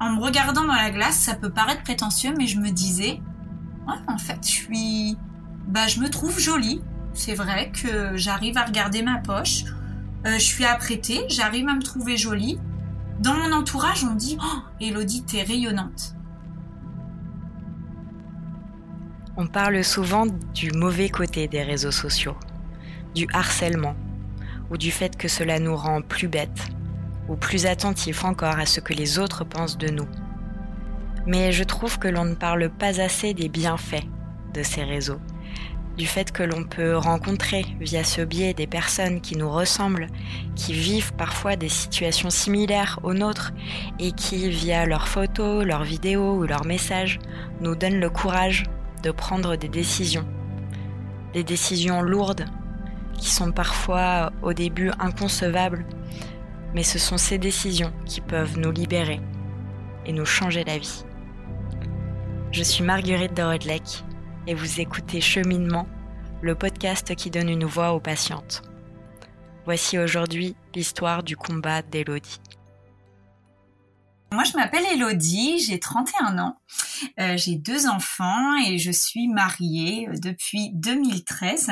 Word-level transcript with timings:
en 0.00 0.10
me 0.10 0.20
regardant 0.20 0.64
dans 0.64 0.74
la 0.74 0.90
glace, 0.90 1.16
ça 1.16 1.34
peut 1.34 1.50
paraître 1.50 1.82
prétentieux, 1.82 2.34
mais 2.36 2.46
je 2.46 2.58
me 2.58 2.70
disais, 2.70 3.20
en 3.86 4.18
fait, 4.18 4.38
je 4.42 4.50
suis, 4.50 5.18
bah, 5.66 5.86
je 5.88 6.00
me 6.00 6.08
trouve 6.08 6.38
jolie. 6.38 6.80
C'est 7.14 7.34
vrai 7.34 7.72
que 7.72 8.16
j'arrive 8.16 8.56
à 8.58 8.64
regarder 8.64 9.02
ma 9.02 9.18
poche, 9.18 9.64
euh, 10.26 10.34
je 10.34 10.44
suis 10.44 10.64
apprêtée, 10.64 11.24
j'arrive 11.28 11.68
à 11.68 11.74
me 11.74 11.82
trouver 11.82 12.16
jolie. 12.16 12.58
Dans 13.20 13.34
mon 13.34 13.52
entourage, 13.52 14.04
on 14.04 14.14
dit, 14.14 14.38
oh, 14.40 14.58
Elodie, 14.80 15.24
t'es 15.24 15.42
rayonnante. 15.42 16.14
On 19.36 19.46
parle 19.46 19.82
souvent 19.82 20.26
du 20.54 20.70
mauvais 20.72 21.08
côté 21.08 21.48
des 21.48 21.62
réseaux 21.62 21.92
sociaux, 21.92 22.36
du 23.14 23.26
harcèlement, 23.32 23.96
ou 24.70 24.76
du 24.76 24.90
fait 24.90 25.16
que 25.16 25.28
cela 25.28 25.58
nous 25.58 25.76
rend 25.76 26.02
plus 26.02 26.28
bêtes, 26.28 26.68
ou 27.28 27.36
plus 27.36 27.66
attentifs 27.66 28.24
encore 28.24 28.58
à 28.58 28.66
ce 28.66 28.80
que 28.80 28.94
les 28.94 29.18
autres 29.18 29.44
pensent 29.44 29.78
de 29.78 29.88
nous. 29.88 30.08
Mais 31.26 31.52
je 31.52 31.64
trouve 31.64 31.98
que 31.98 32.08
l'on 32.08 32.24
ne 32.24 32.34
parle 32.34 32.70
pas 32.70 33.00
assez 33.00 33.34
des 33.34 33.48
bienfaits 33.48 34.06
de 34.54 34.62
ces 34.62 34.82
réseaux, 34.82 35.20
du 35.98 36.06
fait 36.06 36.32
que 36.32 36.42
l'on 36.42 36.64
peut 36.64 36.96
rencontrer 36.96 37.66
via 37.80 38.04
ce 38.04 38.22
biais 38.22 38.54
des 38.54 38.66
personnes 38.66 39.20
qui 39.20 39.36
nous 39.36 39.50
ressemblent, 39.50 40.06
qui 40.54 40.72
vivent 40.72 41.12
parfois 41.14 41.56
des 41.56 41.68
situations 41.68 42.30
similaires 42.30 43.00
aux 43.02 43.14
nôtres 43.14 43.52
et 43.98 44.12
qui, 44.12 44.48
via 44.48 44.86
leurs 44.86 45.08
photos, 45.08 45.66
leurs 45.66 45.84
vidéos 45.84 46.34
ou 46.34 46.44
leurs 46.44 46.64
messages, 46.64 47.18
nous 47.60 47.74
donnent 47.74 48.00
le 48.00 48.10
courage 48.10 48.64
de 49.02 49.10
prendre 49.10 49.56
des 49.56 49.68
décisions. 49.68 50.26
Des 51.34 51.44
décisions 51.44 52.00
lourdes 52.00 52.46
qui 53.18 53.30
sont 53.30 53.52
parfois 53.52 54.32
au 54.42 54.52
début 54.52 54.90
inconcevables, 54.98 55.84
mais 56.74 56.82
ce 56.82 56.98
sont 56.98 57.18
ces 57.18 57.38
décisions 57.38 57.92
qui 58.06 58.20
peuvent 58.20 58.58
nous 58.58 58.70
libérer 58.70 59.20
et 60.06 60.12
nous 60.12 60.26
changer 60.26 60.64
la 60.64 60.78
vie. 60.78 61.04
Je 62.52 62.62
suis 62.62 62.84
Marguerite 62.84 63.34
de 63.34 63.42
Rodlec 63.42 64.04
et 64.46 64.54
vous 64.54 64.80
écoutez 64.80 65.20
Cheminement, 65.20 65.86
le 66.40 66.54
podcast 66.54 67.14
qui 67.14 67.30
donne 67.30 67.48
une 67.48 67.64
voix 67.64 67.92
aux 67.92 68.00
patientes. 68.00 68.62
Voici 69.64 69.98
aujourd'hui 69.98 70.56
l'histoire 70.74 71.22
du 71.22 71.36
combat 71.36 71.82
d'Elodie. 71.82 72.40
Moi, 74.32 74.44
je 74.44 74.56
m'appelle 74.56 74.84
Elodie, 74.92 75.58
j'ai 75.58 75.78
31 75.78 76.38
ans, 76.38 76.56
euh, 77.18 77.36
j'ai 77.36 77.56
deux 77.56 77.86
enfants 77.86 78.56
et 78.66 78.78
je 78.78 78.90
suis 78.90 79.26
mariée 79.26 80.08
euh, 80.08 80.18
depuis 80.18 80.70
2013. 80.74 81.70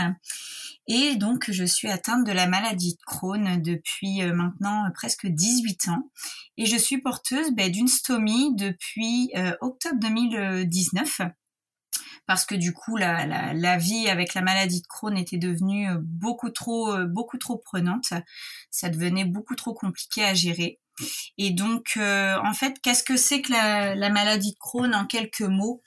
Et 0.88 1.16
donc, 1.16 1.50
je 1.50 1.64
suis 1.64 1.88
atteinte 1.88 2.24
de 2.24 2.32
la 2.32 2.46
maladie 2.46 2.94
de 2.94 3.00
Crohn 3.06 3.60
depuis 3.60 4.22
euh, 4.22 4.32
maintenant 4.32 4.86
euh, 4.86 4.90
presque 4.94 5.26
18 5.26 5.88
ans. 5.88 6.10
Et 6.56 6.66
je 6.66 6.76
suis 6.76 7.00
porteuse 7.00 7.50
ben, 7.52 7.70
d'une 7.70 7.88
stomie 7.88 8.54
depuis 8.54 9.32
euh, 9.36 9.52
octobre 9.60 9.98
2019 10.00 11.22
parce 12.26 12.44
que 12.44 12.56
du 12.56 12.72
coup 12.72 12.96
la, 12.96 13.24
la, 13.24 13.54
la, 13.54 13.76
vie 13.76 14.08
avec 14.08 14.34
la 14.34 14.42
maladie 14.42 14.80
de 14.80 14.86
Crohn 14.88 15.16
était 15.16 15.38
devenue 15.38 15.86
beaucoup 16.00 16.50
trop 16.50 17.04
beaucoup 17.06 17.38
trop 17.38 17.56
prenante. 17.56 18.12
Ça 18.68 18.88
devenait 18.88 19.24
beaucoup 19.24 19.54
trop 19.54 19.74
compliqué 19.74 20.24
à 20.24 20.34
gérer. 20.34 20.80
Et 21.38 21.50
donc, 21.50 21.94
euh, 21.96 22.36
en 22.44 22.52
fait, 22.52 22.80
qu'est-ce 22.82 23.02
que 23.02 23.16
c'est 23.16 23.42
que 23.42 23.52
la, 23.52 24.10
maladie 24.10 24.52
de 24.52 24.58
Crohn 24.58 24.94
en 24.94 25.06
quelques 25.06 25.40
mots? 25.40 25.82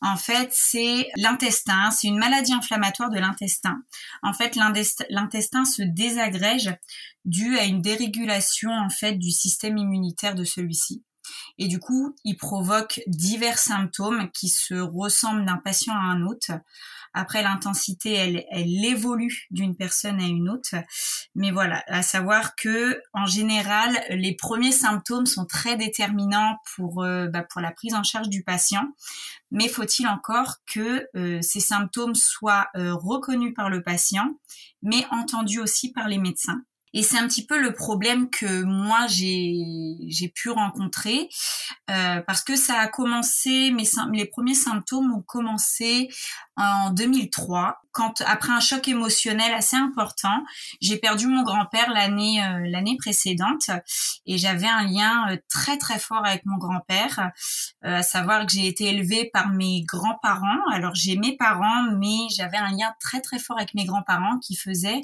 En 0.00 0.16
fait, 0.16 0.50
c'est 0.52 1.08
l'intestin. 1.16 1.90
C'est 1.90 2.08
une 2.08 2.18
maladie 2.18 2.52
inflammatoire 2.52 3.10
de 3.10 3.18
l'intestin. 3.18 3.82
En 4.22 4.32
fait, 4.32 4.56
l'intestin 4.56 5.64
se 5.64 5.82
désagrège 5.82 6.74
dû 7.24 7.58
à 7.58 7.64
une 7.64 7.80
dérégulation 7.80 8.70
en 8.70 8.90
fait 8.90 9.14
du 9.14 9.30
système 9.30 9.78
immunitaire 9.78 10.34
de 10.34 10.44
celui-ci. 10.44 11.02
Et 11.58 11.68
du 11.68 11.78
coup, 11.78 12.14
il 12.24 12.36
provoque 12.36 13.00
divers 13.06 13.58
symptômes 13.58 14.30
qui 14.32 14.48
se 14.48 14.74
ressemblent 14.74 15.44
d'un 15.44 15.58
patient 15.58 15.94
à 15.94 16.00
un 16.00 16.26
autre. 16.26 16.52
Après, 17.16 17.42
l'intensité, 17.42 18.12
elle, 18.12 18.44
elle 18.50 18.84
évolue 18.84 19.46
d'une 19.52 19.76
personne 19.76 20.20
à 20.20 20.26
une 20.26 20.48
autre. 20.48 20.74
Mais 21.36 21.52
voilà, 21.52 21.84
à 21.86 22.02
savoir 22.02 22.56
que 22.56 23.00
en 23.12 23.24
général, 23.24 23.96
les 24.10 24.34
premiers 24.34 24.72
symptômes 24.72 25.26
sont 25.26 25.46
très 25.46 25.76
déterminants 25.76 26.58
pour 26.74 27.04
euh, 27.04 27.28
bah, 27.28 27.42
pour 27.42 27.60
la 27.60 27.70
prise 27.70 27.94
en 27.94 28.02
charge 28.02 28.28
du 28.28 28.42
patient. 28.42 28.92
Mais 29.52 29.68
faut-il 29.68 30.08
encore 30.08 30.56
que 30.66 31.06
euh, 31.14 31.40
ces 31.40 31.60
symptômes 31.60 32.16
soient 32.16 32.66
euh, 32.76 32.94
reconnus 32.94 33.54
par 33.54 33.70
le 33.70 33.82
patient, 33.82 34.36
mais 34.82 35.06
entendus 35.12 35.60
aussi 35.60 35.92
par 35.92 36.08
les 36.08 36.18
médecins? 36.18 36.64
Et 36.94 37.02
c'est 37.02 37.18
un 37.18 37.26
petit 37.26 37.44
peu 37.44 37.60
le 37.60 37.74
problème 37.74 38.30
que 38.30 38.62
moi 38.62 39.08
j'ai 39.08 39.96
j'ai 40.06 40.28
pu 40.28 40.48
rencontrer 40.50 41.28
euh, 41.90 42.20
parce 42.20 42.42
que 42.42 42.54
ça 42.54 42.78
a 42.78 42.86
commencé 42.86 43.72
mes 43.72 43.84
les 44.12 44.26
premiers 44.26 44.54
symptômes 44.54 45.12
ont 45.12 45.22
commencé 45.22 46.08
en 46.56 46.90
2003 46.90 47.80
quand 47.90 48.22
après 48.26 48.52
un 48.52 48.60
choc 48.60 48.86
émotionnel 48.86 49.52
assez 49.54 49.76
important, 49.76 50.44
j'ai 50.80 50.96
perdu 50.96 51.26
mon 51.26 51.42
grand-père 51.42 51.90
l'année 51.90 52.44
euh, 52.44 52.60
l'année 52.68 52.96
précédente 52.96 53.70
et 54.26 54.38
j'avais 54.38 54.68
un 54.68 54.84
lien 54.84 55.32
euh, 55.32 55.36
très 55.48 55.78
très 55.78 55.98
fort 55.98 56.24
avec 56.24 56.46
mon 56.46 56.58
grand-père, 56.58 57.32
à 57.82 58.02
savoir 58.02 58.46
que 58.46 58.52
j'ai 58.52 58.68
été 58.68 58.84
élevée 58.84 59.30
par 59.32 59.48
mes 59.48 59.82
grands-parents. 59.82 60.60
Alors 60.72 60.94
j'ai 60.94 61.16
mes 61.16 61.36
parents, 61.36 61.90
mais 61.98 62.28
j'avais 62.36 62.56
un 62.56 62.70
lien 62.70 62.94
très 63.00 63.20
très 63.20 63.40
fort 63.40 63.56
avec 63.56 63.74
mes 63.74 63.84
grands-parents 63.84 64.38
qui 64.38 64.54
faisaient 64.54 65.00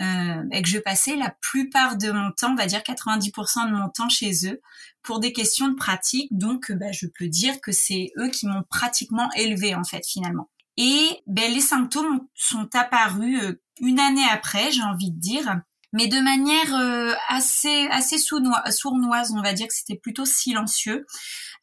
euh, 0.00 0.44
et 0.52 0.62
que 0.62 0.68
je 0.68 0.78
passais 0.78 1.16
la 1.16 1.34
plupart 1.40 1.96
de 1.96 2.10
mon 2.10 2.30
temps, 2.30 2.52
on 2.52 2.56
va 2.56 2.66
dire 2.66 2.80
90% 2.80 3.68
de 3.68 3.74
mon 3.74 3.88
temps 3.88 4.08
chez 4.08 4.46
eux 4.46 4.60
pour 5.02 5.20
des 5.20 5.32
questions 5.32 5.68
de 5.68 5.74
pratique. 5.74 6.28
Donc, 6.30 6.70
bah, 6.72 6.92
je 6.92 7.06
peux 7.06 7.28
dire 7.28 7.60
que 7.60 7.72
c'est 7.72 8.12
eux 8.18 8.28
qui 8.28 8.46
m'ont 8.46 8.62
pratiquement 8.68 9.28
élevé 9.36 9.74
en 9.74 9.84
fait 9.84 10.06
finalement. 10.06 10.48
Et 10.76 11.22
ben, 11.26 11.52
les 11.52 11.60
symptômes 11.60 12.20
sont 12.34 12.68
apparus 12.74 13.42
euh, 13.42 13.60
une 13.80 13.98
année 13.98 14.26
après, 14.30 14.70
j'ai 14.70 14.82
envie 14.82 15.10
de 15.10 15.18
dire, 15.18 15.60
mais 15.92 16.06
de 16.06 16.20
manière 16.20 16.74
euh, 16.74 17.14
assez 17.28 17.88
assez 17.90 18.18
sournoise, 18.18 19.32
on 19.34 19.42
va 19.42 19.52
dire 19.54 19.66
que 19.66 19.74
c'était 19.74 19.96
plutôt 19.96 20.24
silencieux. 20.24 21.06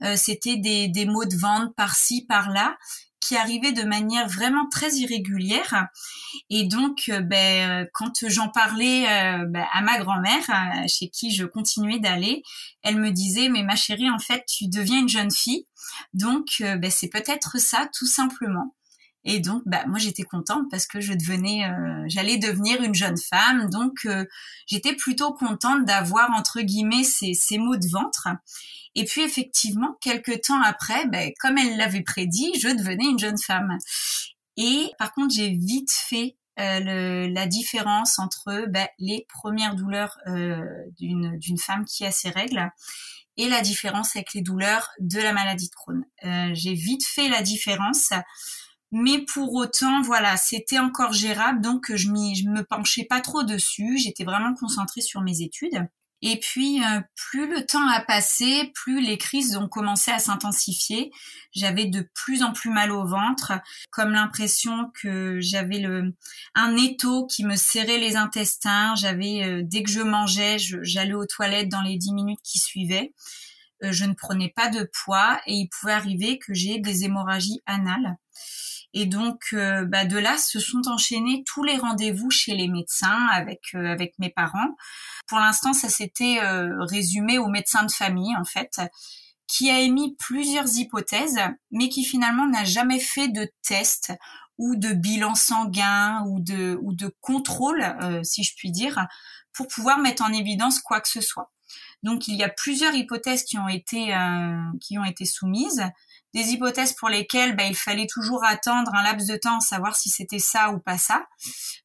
Euh, 0.03 0.15
c'était 0.17 0.57
des, 0.57 0.89
des 0.89 1.05
mots 1.05 1.25
de 1.25 1.37
vente 1.37 1.73
par-ci 1.75 2.25
par-là, 2.27 2.77
qui 3.25 3.35
arrivait 3.35 3.71
de 3.71 3.83
manière 3.83 4.27
vraiment 4.27 4.67
très 4.69 4.93
irrégulière. 4.95 5.87
Et 6.49 6.65
donc, 6.65 7.09
euh, 7.09 7.21
ben, 7.21 7.87
quand 7.93 8.27
j'en 8.27 8.49
parlais 8.49 9.05
euh, 9.07 9.45
ben, 9.45 9.65
à 9.73 9.81
ma 9.81 9.97
grand-mère, 9.97 10.43
euh, 10.49 10.87
chez 10.87 11.09
qui 11.09 11.33
je 11.33 11.45
continuais 11.45 11.99
d'aller, 11.99 12.43
elle 12.83 12.97
me 12.97 13.11
disait, 13.11 13.49
mais 13.49 13.63
ma 13.63 13.75
chérie, 13.75 14.09
en 14.09 14.19
fait, 14.19 14.43
tu 14.47 14.67
deviens 14.67 14.99
une 14.99 15.09
jeune 15.09 15.31
fille. 15.31 15.65
Donc, 16.13 16.47
ben, 16.59 16.91
c'est 16.91 17.09
peut-être 17.09 17.59
ça, 17.59 17.87
tout 17.97 18.07
simplement. 18.07 18.75
Et 19.23 19.39
donc, 19.39 19.63
moi, 19.87 19.97
j'étais 19.97 20.23
contente 20.23 20.65
parce 20.69 20.85
que 20.85 20.99
je 21.01 21.13
devenais, 21.13 21.63
j'allais 22.07 22.37
devenir 22.37 22.83
une 22.83 22.93
jeune 22.93 23.17
femme. 23.17 23.69
Donc, 23.69 24.07
j'étais 24.67 24.93
plutôt 24.93 25.33
contente 25.33 25.85
d'avoir 25.85 26.29
entre 26.31 26.61
guillemets 26.61 27.03
ces, 27.03 27.33
ces 27.33 27.57
mots 27.57 27.77
de 27.77 27.87
ventre. 27.87 28.27
Et 28.95 29.03
puis 29.03 29.21
effectivement, 29.21 29.97
quelques 30.01 30.41
temps 30.41 30.61
après, 30.61 31.05
ben, 31.07 31.31
comme 31.39 31.57
elle 31.57 31.77
l'avait 31.77 32.01
prédit, 32.01 32.53
je 32.59 32.69
devenais 32.69 33.05
une 33.05 33.19
jeune 33.19 33.37
femme. 33.37 33.77
Et 34.57 34.91
par 34.97 35.13
contre, 35.13 35.35
j'ai 35.35 35.49
vite 35.49 35.91
fait 35.91 36.37
euh, 36.59 37.27
la 37.29 37.47
différence 37.47 38.17
entre 38.19 38.65
ben, 38.69 38.87
les 38.97 39.27
premières 39.27 39.75
douleurs 39.75 40.17
euh, 40.27 40.63
d'une 40.97 41.57
femme 41.59 41.83
qui 41.83 42.05
a 42.05 42.11
ses 42.11 42.29
règles 42.29 42.71
et 43.35 43.49
la 43.49 43.59
différence 43.59 44.15
avec 44.15 44.33
les 44.33 44.41
douleurs 44.41 44.91
de 44.99 45.19
la 45.19 45.33
maladie 45.33 45.67
de 45.67 45.75
Crohn. 45.75 46.05
Euh, 46.23 46.51
j'ai 46.53 46.73
vite 46.73 47.05
fait 47.05 47.27
la 47.27 47.41
différence, 47.41 48.13
mais 48.93 49.25
pour 49.25 49.53
autant, 49.55 50.01
voilà, 50.01 50.37
c'était 50.37 50.79
encore 50.79 51.11
gérable, 51.11 51.59
donc 51.59 51.87
je, 51.89 52.07
je 52.07 52.49
me 52.49 52.63
penchais 52.63 53.03
pas 53.03 53.19
trop 53.19 53.43
dessus. 53.43 53.97
J'étais 53.97 54.23
vraiment 54.23 54.53
concentrée 54.53 55.01
sur 55.01 55.19
mes 55.21 55.41
études. 55.41 55.85
Et 56.27 56.39
puis, 56.39 56.83
euh, 56.83 57.01
plus 57.15 57.47
le 57.47 57.63
temps 57.67 57.87
a 57.87 58.01
passé, 58.01 58.71
plus 58.73 58.99
les 58.99 59.19
crises 59.19 59.57
ont 59.57 59.67
commencé 59.67 60.09
à 60.09 60.17
s'intensifier. 60.17 61.11
J'avais 61.53 61.85
de 61.85 62.09
plus 62.15 62.41
en 62.41 62.51
plus 62.51 62.71
mal 62.71 62.91
au 62.91 63.05
ventre, 63.05 63.53
comme 63.91 64.09
l'impression 64.09 64.91
que 64.99 65.39
j'avais 65.39 65.77
le 65.77 66.15
un 66.55 66.75
étau 66.77 67.27
qui 67.27 67.45
me 67.45 67.55
serrait 67.55 67.99
les 67.99 68.15
intestins. 68.15 68.95
J'avais 68.95 69.43
euh, 69.43 69.61
dès 69.63 69.83
que 69.83 69.91
je 69.91 70.01
mangeais, 70.01 70.57
j'allais 70.57 71.13
aux 71.13 71.27
toilettes 71.27 71.69
dans 71.69 71.83
les 71.83 71.95
dix 71.95 72.11
minutes 72.11 72.41
qui 72.43 72.57
suivaient. 72.57 73.13
Euh, 73.83 73.91
je 73.91 74.05
ne 74.05 74.15
prenais 74.15 74.51
pas 74.55 74.69
de 74.69 74.89
poids 75.03 75.39
et 75.45 75.53
il 75.53 75.69
pouvait 75.69 75.93
arriver 75.93 76.39
que 76.39 76.55
j'ai 76.55 76.79
des 76.79 77.03
hémorragies 77.03 77.61
anales. 77.67 78.17
Et 78.97 79.05
donc, 79.05 79.41
euh, 79.51 79.83
bah, 79.83 80.05
de 80.05 80.17
là 80.17 80.37
se 80.37 80.57
sont 80.57 80.87
enchaînés 80.87 81.43
tous 81.45 81.63
les 81.63 81.77
rendez-vous 81.77 82.31
chez 82.31 82.55
les 82.55 82.69
médecins 82.69 83.27
avec 83.27 83.59
euh, 83.75 83.91
avec 83.91 84.17
mes 84.19 84.29
parents. 84.29 84.69
Pour 85.27 85.37
l'instant, 85.39 85.73
ça 85.73 85.89
s'était 85.89 86.39
euh, 86.41 86.69
résumé 86.79 87.37
au 87.37 87.47
médecin 87.47 87.83
de 87.83 87.91
famille 87.91 88.33
en 88.37 88.45
fait, 88.45 88.79
qui 89.47 89.69
a 89.69 89.81
émis 89.81 90.15
plusieurs 90.17 90.77
hypothèses, 90.77 91.39
mais 91.71 91.89
qui 91.89 92.05
finalement 92.05 92.47
n'a 92.47 92.63
jamais 92.63 92.99
fait 92.99 93.27
de 93.27 93.51
test 93.67 94.13
ou 94.57 94.77
de 94.77 94.93
bilan 94.93 95.35
sanguin 95.35 96.23
ou 96.27 96.39
de 96.39 96.79
ou 96.81 96.93
de 96.93 97.13
contrôle, 97.19 97.83
si 98.23 98.43
je 98.43 98.55
puis 98.55 98.71
dire, 98.71 99.05
pour 99.51 99.67
pouvoir 99.67 99.99
mettre 99.99 100.23
en 100.23 100.31
évidence 100.31 100.79
quoi 100.79 101.01
que 101.01 101.09
ce 101.09 101.19
soit. 101.19 101.51
Donc 102.05 102.27
il 102.27 102.35
y 102.35 102.43
a 102.43 102.49
plusieurs 102.49 102.93
hypothèses 102.93 103.43
qui 103.43 103.57
ont 103.57 103.67
été 103.67 104.13
euh, 104.13 104.71
qui 104.79 104.97
ont 104.99 105.03
été 105.03 105.25
soumises, 105.25 105.83
des 106.35 106.51
hypothèses 106.51 106.93
pour 106.93 107.07
lesquelles 107.07 107.55
bah, 107.55 107.63
il 107.63 107.75
fallait 107.75 108.07
toujours 108.07 108.43
attendre 108.43 108.93
un 108.93 109.03
laps 109.03 109.27
de 109.27 109.37
temps, 109.37 109.61
savoir 109.61 109.95
si 109.95 110.09
c'était 110.09 110.37
ça 110.37 110.69
ou 110.71 110.79
pas 110.79 110.97
ça. 110.97 111.25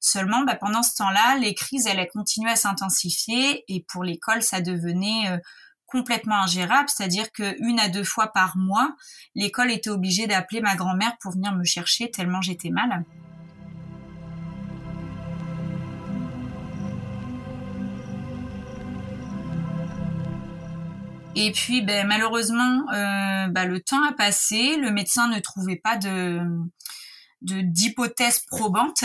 Seulement, 0.00 0.42
bah, 0.42 0.56
pendant 0.56 0.82
ce 0.82 0.96
temps-là, 0.96 1.38
les 1.38 1.54
crises 1.54 1.86
elles, 1.86 2.06
continuaient 2.12 2.50
à 2.50 2.56
s'intensifier 2.56 3.64
et 3.68 3.84
pour 3.88 4.02
l'école, 4.02 4.42
ça 4.42 4.60
devenait 4.60 5.28
euh, 5.30 5.38
complètement 5.86 6.42
ingérable, 6.42 6.88
c'est-à-dire 6.88 7.30
qu'une 7.30 7.78
à 7.78 7.88
deux 7.88 8.04
fois 8.04 8.28
par 8.28 8.56
mois, 8.56 8.96
l'école 9.36 9.70
était 9.70 9.90
obligée 9.90 10.26
d'appeler 10.26 10.60
ma 10.60 10.74
grand-mère 10.74 11.16
pour 11.20 11.32
venir 11.32 11.54
me 11.54 11.64
chercher 11.64 12.10
tellement 12.10 12.42
j'étais 12.42 12.70
mal. 12.70 13.04
Et 21.36 21.52
puis, 21.52 21.82
ben, 21.82 22.06
malheureusement, 22.06 22.86
euh, 22.92 23.46
ben, 23.48 23.64
le 23.66 23.80
temps 23.80 24.02
a 24.02 24.12
passé. 24.12 24.76
Le 24.76 24.90
médecin 24.90 25.28
ne 25.28 25.38
trouvait 25.40 25.80
pas 25.82 25.96
de 25.96 26.40
d'hypothèse 27.42 28.40
probante. 28.40 29.04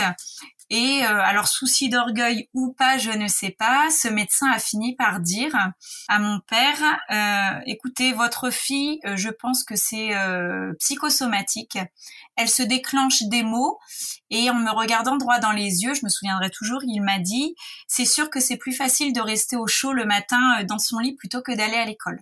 Et 0.71 1.03
euh, 1.03 1.21
alors 1.21 1.47
souci 1.47 1.89
d'orgueil 1.89 2.49
ou 2.55 2.73
pas, 2.73 2.97
je 2.97 3.11
ne 3.11 3.27
sais 3.27 3.51
pas, 3.51 3.89
ce 3.91 4.07
médecin 4.07 4.51
a 4.51 4.57
fini 4.57 4.95
par 4.95 5.19
dire 5.19 5.55
à 6.07 6.17
mon 6.17 6.39
père, 6.39 6.81
euh, 7.11 7.61
écoutez, 7.67 8.13
votre 8.13 8.49
fille, 8.49 8.99
euh, 9.05 9.15
je 9.15 9.29
pense 9.29 9.63
que 9.63 9.75
c'est 9.75 10.13
psychosomatique. 10.79 11.77
Elle 12.35 12.49
se 12.49 12.63
déclenche 12.63 13.23
des 13.23 13.43
mots 13.43 13.79
et 14.31 14.49
en 14.49 14.55
me 14.55 14.71
regardant 14.71 15.17
droit 15.17 15.39
dans 15.39 15.51
les 15.51 15.83
yeux, 15.83 15.93
je 15.93 16.03
me 16.03 16.09
souviendrai 16.09 16.49
toujours, 16.49 16.81
il 16.83 17.01
m'a 17.01 17.19
dit, 17.19 17.55
c'est 17.87 18.05
sûr 18.05 18.29
que 18.31 18.39
c'est 18.39 18.57
plus 18.57 18.73
facile 18.73 19.13
de 19.13 19.21
rester 19.21 19.55
au 19.55 19.67
chaud 19.67 19.93
le 19.93 20.05
matin 20.05 20.63
dans 20.63 20.79
son 20.79 20.97
lit 20.97 21.13
plutôt 21.13 21.41
que 21.41 21.51
d'aller 21.51 21.77
à 21.77 21.85
l'école. 21.85 22.21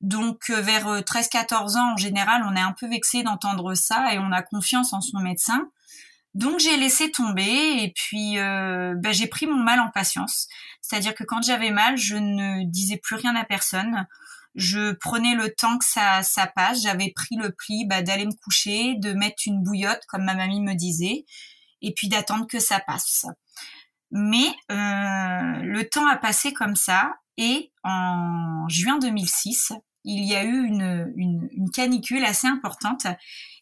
Donc 0.00 0.50
vers 0.50 1.02
13-14 1.02 1.78
ans, 1.78 1.92
en 1.92 1.96
général, 1.96 2.42
on 2.46 2.56
est 2.56 2.60
un 2.60 2.72
peu 2.72 2.88
vexé 2.88 3.22
d'entendre 3.22 3.74
ça 3.74 4.12
et 4.12 4.18
on 4.18 4.32
a 4.32 4.42
confiance 4.42 4.92
en 4.92 5.00
son 5.00 5.20
médecin. 5.20 5.70
Donc 6.34 6.60
j'ai 6.60 6.76
laissé 6.76 7.10
tomber 7.10 7.82
et 7.82 7.92
puis 7.94 8.38
euh, 8.38 8.94
ben, 8.96 9.12
j'ai 9.12 9.26
pris 9.26 9.46
mon 9.46 9.62
mal 9.62 9.80
en 9.80 9.90
patience. 9.90 10.46
C'est-à-dire 10.80 11.14
que 11.14 11.24
quand 11.24 11.42
j'avais 11.42 11.70
mal, 11.70 11.96
je 11.96 12.16
ne 12.16 12.64
disais 12.64 12.98
plus 12.98 13.16
rien 13.16 13.34
à 13.34 13.44
personne. 13.44 14.06
Je 14.54 14.92
prenais 14.92 15.34
le 15.34 15.52
temps 15.52 15.78
que 15.78 15.84
ça, 15.84 16.22
ça 16.22 16.46
passe. 16.46 16.82
J'avais 16.82 17.12
pris 17.14 17.36
le 17.36 17.52
pli 17.52 17.84
ben, 17.86 18.02
d'aller 18.02 18.26
me 18.26 18.34
coucher, 18.44 18.94
de 18.96 19.12
mettre 19.12 19.42
une 19.46 19.62
bouillotte 19.62 20.04
comme 20.06 20.24
ma 20.24 20.34
mamie 20.34 20.60
me 20.60 20.74
disait, 20.74 21.24
et 21.82 21.92
puis 21.94 22.08
d'attendre 22.08 22.46
que 22.46 22.58
ça 22.58 22.80
passe. 22.80 23.26
Mais 24.10 24.48
euh, 24.70 25.62
le 25.62 25.88
temps 25.88 26.06
a 26.06 26.16
passé 26.16 26.52
comme 26.52 26.76
ça 26.76 27.12
et 27.36 27.72
en 27.84 28.68
juin 28.68 28.98
2006, 28.98 29.72
il 30.04 30.24
y 30.24 30.34
a 30.34 30.44
eu 30.44 30.64
une, 30.64 31.12
une, 31.16 31.70
canicule 31.70 32.24
assez 32.24 32.46
importante 32.46 33.06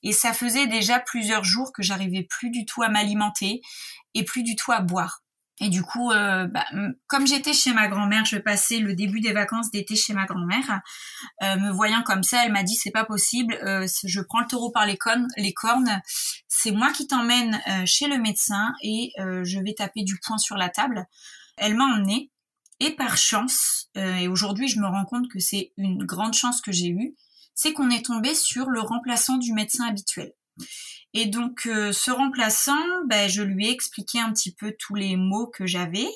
et 0.03 0.13
ça 0.13 0.33
faisait 0.33 0.67
déjà 0.67 1.01
plusieurs 1.01 1.45
jours 1.45 1.73
que 1.73 1.83
j'arrivais 1.83 2.23
plus 2.23 2.51
du 2.51 2.65
tout 2.65 2.83
à 2.83 2.89
m'alimenter 2.89 3.61
et 4.15 4.25
plus 4.25 4.43
du 4.43 4.57
tout 4.57 4.73
à 4.73 4.81
boire. 4.81 5.23
Et 5.61 5.69
du 5.71 5.83
coup, 5.83 6.13
euh, 6.13 6.47
bah, 6.47 6.65
comme 7.09 7.27
j'étais 7.27 7.53
chez 7.53 7.73
ma 7.73 7.89
grand-mère, 7.89 8.25
je 8.25 8.37
passais 8.37 8.79
le 8.79 8.95
début 8.95 9.21
des 9.21 9.33
vacances 9.33 9.71
d'été 9.71 9.97
chez 9.97 10.13
ma 10.13 10.25
grand-mère. 10.25 10.83
Euh, 11.43 11.57
me 11.57 11.71
voyant 11.73 12.03
comme 12.03 12.23
ça, 12.23 12.45
elle 12.45 12.53
m'a 12.53 12.63
dit 12.63 12.75
c'est 12.75 12.93
pas 12.93 13.05
possible. 13.05 13.59
Euh, 13.65 13.87
je 14.05 14.21
prends 14.21 14.41
le 14.41 14.47
taureau 14.47 14.71
par 14.71 14.87
les 14.87 14.97
cornes. 14.97 15.27
Les 15.37 15.53
cornes, 15.53 16.01
c'est 16.47 16.71
moi 16.71 16.93
qui 16.93 17.07
t'emmène 17.07 17.61
chez 17.87 18.07
le 18.07 18.19
médecin 18.19 18.73
et 18.83 19.13
je 19.19 19.61
vais 19.61 19.75
taper 19.75 20.03
du 20.03 20.19
poing 20.25 20.39
sur 20.39 20.57
la 20.57 20.69
table. 20.69 21.07
Elle 21.57 21.75
m'a 21.75 21.85
emmenée 21.85 22.31
et 22.81 22.91
par 22.91 23.17
chance, 23.17 23.91
et 23.97 24.29
aujourd'hui 24.29 24.69
je 24.69 24.79
me 24.79 24.87
rends 24.87 25.05
compte 25.05 25.29
que 25.29 25.41
c'est 25.41 25.73
une 25.77 26.05
grande 26.05 26.35
chance 26.35 26.61
que 26.61 26.73
j'ai 26.73 26.89
eue, 26.89 27.15
c'est 27.59 27.73
qu'on 27.73 27.91
est 27.91 28.05
tombé 28.05 28.35
sur 28.35 28.71
le 28.71 28.81
remplaçant 28.81 29.37
du 29.37 29.53
médecin 29.53 29.89
habituel. 29.89 30.33
Et 31.13 31.27
donc 31.27 31.67
euh, 31.67 31.91
ce 31.91 32.13
remplaçant, 32.13 32.85
ben, 33.07 33.29
je 33.29 33.43
lui 33.43 33.67
ai 33.67 33.73
expliqué 33.73 34.21
un 34.21 34.33
petit 34.33 34.55
peu 34.55 34.77
tous 34.79 34.95
les 34.95 35.17
mots 35.17 35.49
que 35.49 35.67
j'avais, 35.67 36.07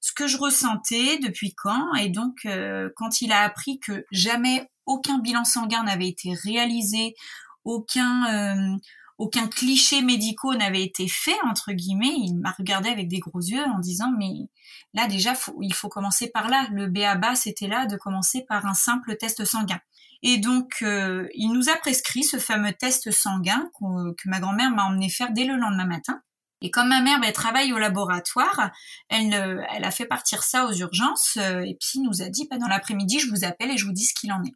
ce 0.00 0.12
que 0.12 0.28
je 0.28 0.36
ressentais, 0.36 1.18
depuis 1.18 1.54
quand, 1.56 1.92
et 1.96 2.08
donc 2.08 2.46
euh, 2.46 2.88
quand 2.94 3.20
il 3.20 3.32
a 3.32 3.40
appris 3.40 3.80
que 3.80 4.04
jamais 4.12 4.70
aucun 4.84 5.18
bilan 5.18 5.44
sanguin 5.44 5.82
n'avait 5.82 6.06
été 6.06 6.32
réalisé, 6.34 7.16
aucun 7.64 8.78
aucun 9.18 9.48
cliché 9.48 10.02
médicaux 10.02 10.54
n'avait 10.54 10.84
été 10.84 11.08
fait 11.08 11.40
entre 11.50 11.72
guillemets, 11.72 12.14
il 12.16 12.34
m'a 12.34 12.52
regardé 12.52 12.90
avec 12.90 13.08
des 13.08 13.18
gros 13.18 13.40
yeux 13.40 13.64
en 13.74 13.80
disant 13.80 14.12
mais 14.16 14.48
là 14.94 15.08
déjà 15.08 15.32
il 15.62 15.74
faut 15.74 15.88
commencer 15.88 16.30
par 16.30 16.48
là. 16.48 16.68
Le 16.70 16.86
BABA 16.86 17.34
c'était 17.34 17.66
là 17.66 17.86
de 17.86 17.96
commencer 17.96 18.44
par 18.46 18.66
un 18.66 18.74
simple 18.74 19.16
test 19.16 19.44
sanguin. 19.44 19.80
Et 20.22 20.38
donc 20.38 20.78
euh, 20.82 21.28
il 21.34 21.52
nous 21.52 21.68
a 21.68 21.76
prescrit 21.76 22.24
ce 22.24 22.38
fameux 22.38 22.72
test 22.72 23.10
sanguin 23.10 23.70
que 23.80 24.28
ma 24.28 24.40
grand-mère 24.40 24.70
m'a 24.70 24.84
emmené 24.84 25.08
faire 25.08 25.32
dès 25.32 25.44
le 25.44 25.56
lendemain 25.56 25.86
matin. 25.86 26.20
Et 26.62 26.70
comme 26.70 26.88
ma 26.88 27.02
mère 27.02 27.20
ben, 27.20 27.32
travaille 27.32 27.72
au 27.72 27.78
laboratoire, 27.78 28.70
elle, 29.08 29.66
elle 29.70 29.84
a 29.84 29.90
fait 29.90 30.06
partir 30.06 30.42
ça 30.42 30.66
aux 30.66 30.72
urgences 30.72 31.36
euh, 31.36 31.60
et 31.60 31.76
puis 31.80 32.00
nous 32.00 32.22
a 32.22 32.28
dit 32.28 32.48
ben, 32.50 32.58
dans 32.58 32.68
l'après-midi 32.68 33.20
je 33.20 33.28
vous 33.28 33.44
appelle 33.44 33.70
et 33.70 33.76
je 33.76 33.86
vous 33.86 33.92
dis 33.92 34.04
ce 34.04 34.14
qu'il 34.14 34.32
en 34.32 34.42
est. 34.42 34.54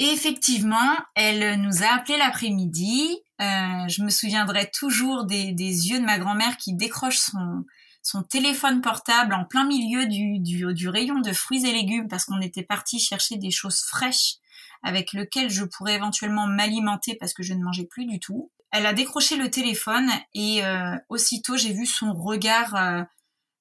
Et 0.00 0.08
effectivement, 0.12 0.96
elle 1.14 1.60
nous 1.60 1.82
a 1.82 1.88
appelé 1.88 2.16
l'après-midi. 2.16 3.18
Euh, 3.42 3.88
je 3.88 4.02
me 4.02 4.08
souviendrai 4.08 4.70
toujours 4.70 5.26
des, 5.26 5.52
yeux 5.52 6.00
de 6.00 6.06
ma 6.06 6.18
grand-mère 6.18 6.56
qui 6.56 6.72
décroche 6.72 7.18
son, 7.18 7.66
son 8.02 8.22
téléphone 8.22 8.80
portable 8.80 9.34
en 9.34 9.44
plein 9.44 9.66
milieu 9.66 10.06
du, 10.06 10.38
du, 10.38 10.88
rayon 10.88 11.20
de 11.20 11.32
fruits 11.34 11.66
et 11.66 11.72
légumes 11.72 12.08
parce 12.08 12.24
qu'on 12.24 12.40
était 12.40 12.62
parti 12.62 12.98
chercher 12.98 13.36
des 13.36 13.50
choses 13.50 13.80
fraîches 13.80 14.36
avec 14.82 15.12
lesquelles 15.12 15.50
je 15.50 15.64
pourrais 15.64 15.94
éventuellement 15.94 16.46
m'alimenter 16.46 17.16
parce 17.18 17.34
que 17.34 17.42
je 17.42 17.54
ne 17.54 17.62
mangeais 17.62 17.86
plus 17.86 18.06
du 18.06 18.20
tout. 18.20 18.50
Elle 18.70 18.86
a 18.86 18.92
décroché 18.92 19.36
le 19.36 19.50
téléphone 19.50 20.08
et 20.34 20.64
euh, 20.64 20.96
aussitôt 21.08 21.56
j'ai 21.56 21.72
vu 21.72 21.86
son 21.86 22.12
regard 22.12 22.76
euh, 22.76 23.02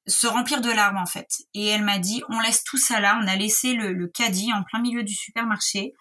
se 0.07 0.27
remplir 0.27 0.61
de 0.61 0.69
larmes 0.69 0.97
en 0.97 1.05
fait. 1.05 1.43
Et 1.53 1.67
elle 1.67 1.83
m'a 1.83 1.99
dit, 1.99 2.21
on 2.29 2.39
laisse 2.39 2.63
tout 2.63 2.77
ça 2.77 2.99
là, 2.99 3.19
on 3.21 3.27
a 3.27 3.35
laissé 3.35 3.73
le, 3.73 4.07
caddie 4.07 4.51
en 4.53 4.63
plein 4.63 4.81
milieu 4.81 5.03
du 5.03 5.13
supermarché. 5.13 5.93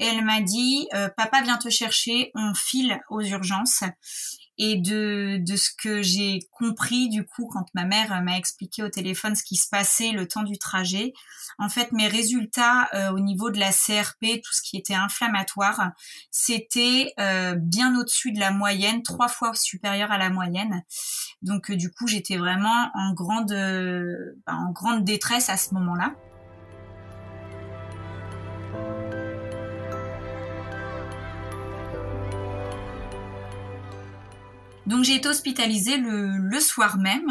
Elle 0.00 0.24
m'a 0.24 0.40
dit, 0.40 0.88
euh, 0.94 1.10
papa 1.14 1.42
vient 1.42 1.58
te 1.58 1.68
chercher, 1.68 2.30
on 2.34 2.54
file 2.54 3.02
aux 3.10 3.20
urgences 3.20 3.84
et 4.56 4.76
de, 4.76 5.36
de 5.38 5.56
ce 5.56 5.70
que 5.76 6.00
j'ai 6.00 6.40
compris 6.52 7.10
du 7.10 7.26
coup 7.26 7.46
quand 7.52 7.66
ma 7.74 7.84
mère 7.84 8.22
m'a 8.22 8.38
expliqué 8.38 8.82
au 8.82 8.88
téléphone 8.88 9.34
ce 9.34 9.42
qui 9.42 9.56
se 9.56 9.68
passait 9.68 10.12
le 10.12 10.26
temps 10.26 10.42
du 10.42 10.56
trajet. 10.56 11.12
En 11.58 11.68
fait, 11.68 11.92
mes 11.92 12.08
résultats 12.08 12.88
euh, 12.94 13.12
au 13.12 13.20
niveau 13.20 13.50
de 13.50 13.58
la 13.58 13.72
CRP, 13.72 14.40
tout 14.42 14.54
ce 14.54 14.62
qui 14.62 14.78
était 14.78 14.94
inflammatoire, 14.94 15.92
c'était 16.30 17.12
euh, 17.20 17.54
bien 17.54 17.94
au-dessus 17.98 18.32
de 18.32 18.40
la 18.40 18.52
moyenne, 18.52 19.02
trois 19.02 19.28
fois 19.28 19.52
supérieur 19.54 20.12
à 20.12 20.16
la 20.16 20.30
moyenne. 20.30 20.82
Donc 21.42 21.70
du 21.70 21.90
coup, 21.90 22.06
j'étais 22.06 22.38
vraiment 22.38 22.90
en 22.94 23.12
grande, 23.12 23.52
bah, 24.46 24.54
en 24.54 24.72
grande 24.72 25.04
détresse 25.04 25.50
à 25.50 25.58
ce 25.58 25.74
moment-là. 25.74 26.14
Donc 34.90 35.04
j'ai 35.04 35.14
été 35.14 35.28
hospitalisée 35.28 35.98
le, 35.98 36.58
soir 36.58 36.98
même 36.98 37.30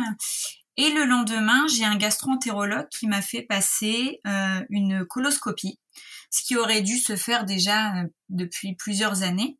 et 0.77 0.91
le 0.91 1.03
lendemain, 1.03 1.67
j'ai 1.67 1.83
un 1.83 1.97
gastro-entérologue 1.97 2.87
qui 2.89 3.05
m'a 3.05 3.21
fait 3.21 3.41
passer 3.41 4.21
euh, 4.25 4.61
une 4.69 5.05
coloscopie, 5.05 5.77
ce 6.31 6.41
qui 6.41 6.55
aurait 6.55 6.81
dû 6.81 6.97
se 6.97 7.17
faire 7.17 7.43
déjà 7.43 7.97
euh, 7.97 8.07
depuis 8.29 8.75
plusieurs 8.75 9.23
années. 9.23 9.57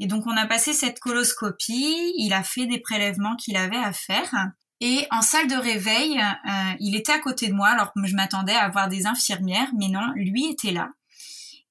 Et 0.00 0.08
donc 0.08 0.26
on 0.26 0.36
a 0.36 0.44
passé 0.46 0.72
cette 0.72 0.98
coloscopie, 0.98 2.14
il 2.18 2.32
a 2.32 2.42
fait 2.42 2.66
des 2.66 2.80
prélèvements 2.80 3.36
qu'il 3.36 3.56
avait 3.56 3.76
à 3.76 3.92
faire. 3.92 4.34
Et 4.80 5.06
en 5.12 5.22
salle 5.22 5.46
de 5.46 5.54
réveil, 5.54 6.18
euh, 6.18 6.72
il 6.80 6.96
était 6.96 7.12
à 7.12 7.20
côté 7.20 7.46
de 7.46 7.54
moi, 7.54 7.68
alors 7.68 7.92
que 7.92 8.04
je 8.04 8.16
m'attendais 8.16 8.56
à 8.56 8.64
avoir 8.64 8.88
des 8.88 9.06
infirmières, 9.06 9.70
mais 9.78 9.86
non, 9.86 10.10
lui 10.16 10.46
était 10.50 10.72
là. 10.72 10.90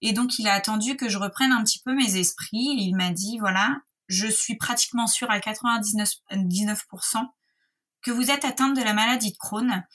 Et 0.01 0.13
donc 0.13 0.39
il 0.39 0.47
a 0.47 0.53
attendu 0.53 0.95
que 0.95 1.09
je 1.09 1.17
reprenne 1.17 1.51
un 1.51 1.65
petit 1.65 1.81
peu 1.83 1.93
mes 1.93 2.15
esprits. 2.15 2.77
Et 2.79 2.83
il 2.83 2.95
m'a 2.95 3.09
dit, 3.09 3.39
voilà, 3.39 3.81
je 4.09 4.27
suis 4.27 4.57
pratiquement 4.57 5.07
sûre 5.07 5.31
à 5.31 5.39
99% 5.39 6.17
que 8.01 8.11
vous 8.11 8.31
êtes 8.31 8.43
atteinte 8.43 8.75
de 8.75 8.81
la 8.81 8.93
maladie 8.93 9.31
de 9.31 9.37
Crohn. 9.37 9.85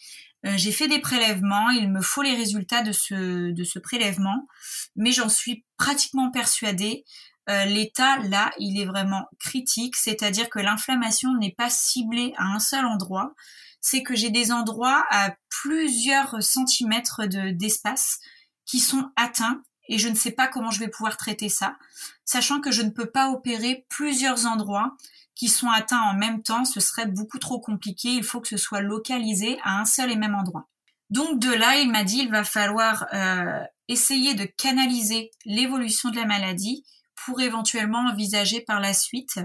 Euh, 0.46 0.54
j'ai 0.56 0.72
fait 0.72 0.88
des 0.88 1.00
prélèvements, 1.00 1.70
il 1.70 1.90
me 1.90 2.00
faut 2.00 2.22
les 2.22 2.34
résultats 2.34 2.82
de 2.82 2.92
ce, 2.92 3.78
prélèvement, 3.78 4.46
mais 4.94 5.10
j'en 5.10 5.28
suis 5.28 5.64
pratiquement 5.76 6.30
persuadée. 6.30 7.04
Euh, 7.50 7.64
l'état, 7.64 8.18
là, 8.18 8.52
il 8.58 8.80
est 8.80 8.86
vraiment 8.86 9.26
critique, 9.38 9.96
c'est-à-dire 9.96 10.48
que 10.48 10.60
l'inflammation 10.60 11.34
n'est 11.34 11.54
pas 11.56 11.70
ciblée 11.70 12.32
à 12.36 12.44
un 12.44 12.58
seul 12.58 12.86
endroit, 12.86 13.34
c'est 13.80 14.02
que 14.02 14.14
j'ai 14.14 14.30
des 14.30 14.52
endroits 14.52 15.04
à 15.10 15.34
plusieurs 15.50 16.42
centimètres 16.42 17.26
d'espace 17.26 18.18
qui 18.64 18.80
sont 18.80 19.10
atteints 19.16 19.62
et 19.88 19.98
je 19.98 20.08
ne 20.08 20.14
sais 20.14 20.30
pas 20.30 20.48
comment 20.48 20.70
je 20.70 20.80
vais 20.80 20.88
pouvoir 20.88 21.16
traiter 21.16 21.48
ça, 21.48 21.76
sachant 22.24 22.60
que 22.60 22.70
je 22.70 22.82
ne 22.82 22.90
peux 22.90 23.10
pas 23.10 23.30
opérer 23.30 23.86
plusieurs 23.88 24.46
endroits 24.46 24.96
qui 25.34 25.48
sont 25.48 25.68
atteints 25.68 26.00
en 26.00 26.14
même 26.14 26.42
temps, 26.42 26.64
ce 26.64 26.80
serait 26.80 27.06
beaucoup 27.06 27.38
trop 27.38 27.60
compliqué, 27.60 28.08
il 28.10 28.24
faut 28.24 28.40
que 28.40 28.48
ce 28.48 28.56
soit 28.56 28.80
localisé 28.80 29.58
à 29.64 29.80
un 29.80 29.84
seul 29.84 30.10
et 30.10 30.16
même 30.16 30.34
endroit. 30.34 30.68
Donc 31.10 31.38
de 31.38 31.52
là, 31.52 31.76
il 31.76 31.90
m'a 31.90 32.04
dit 32.04 32.18
il 32.18 32.30
va 32.30 32.44
falloir 32.44 33.06
euh, 33.12 33.60
essayer 33.88 34.34
de 34.34 34.44
canaliser 34.44 35.30
l'évolution 35.44 36.10
de 36.10 36.16
la 36.16 36.24
maladie 36.24 36.84
pour 37.24 37.40
éventuellement 37.40 38.06
envisager 38.10 38.60
par 38.60 38.80
la 38.80 38.94
suite 38.94 39.40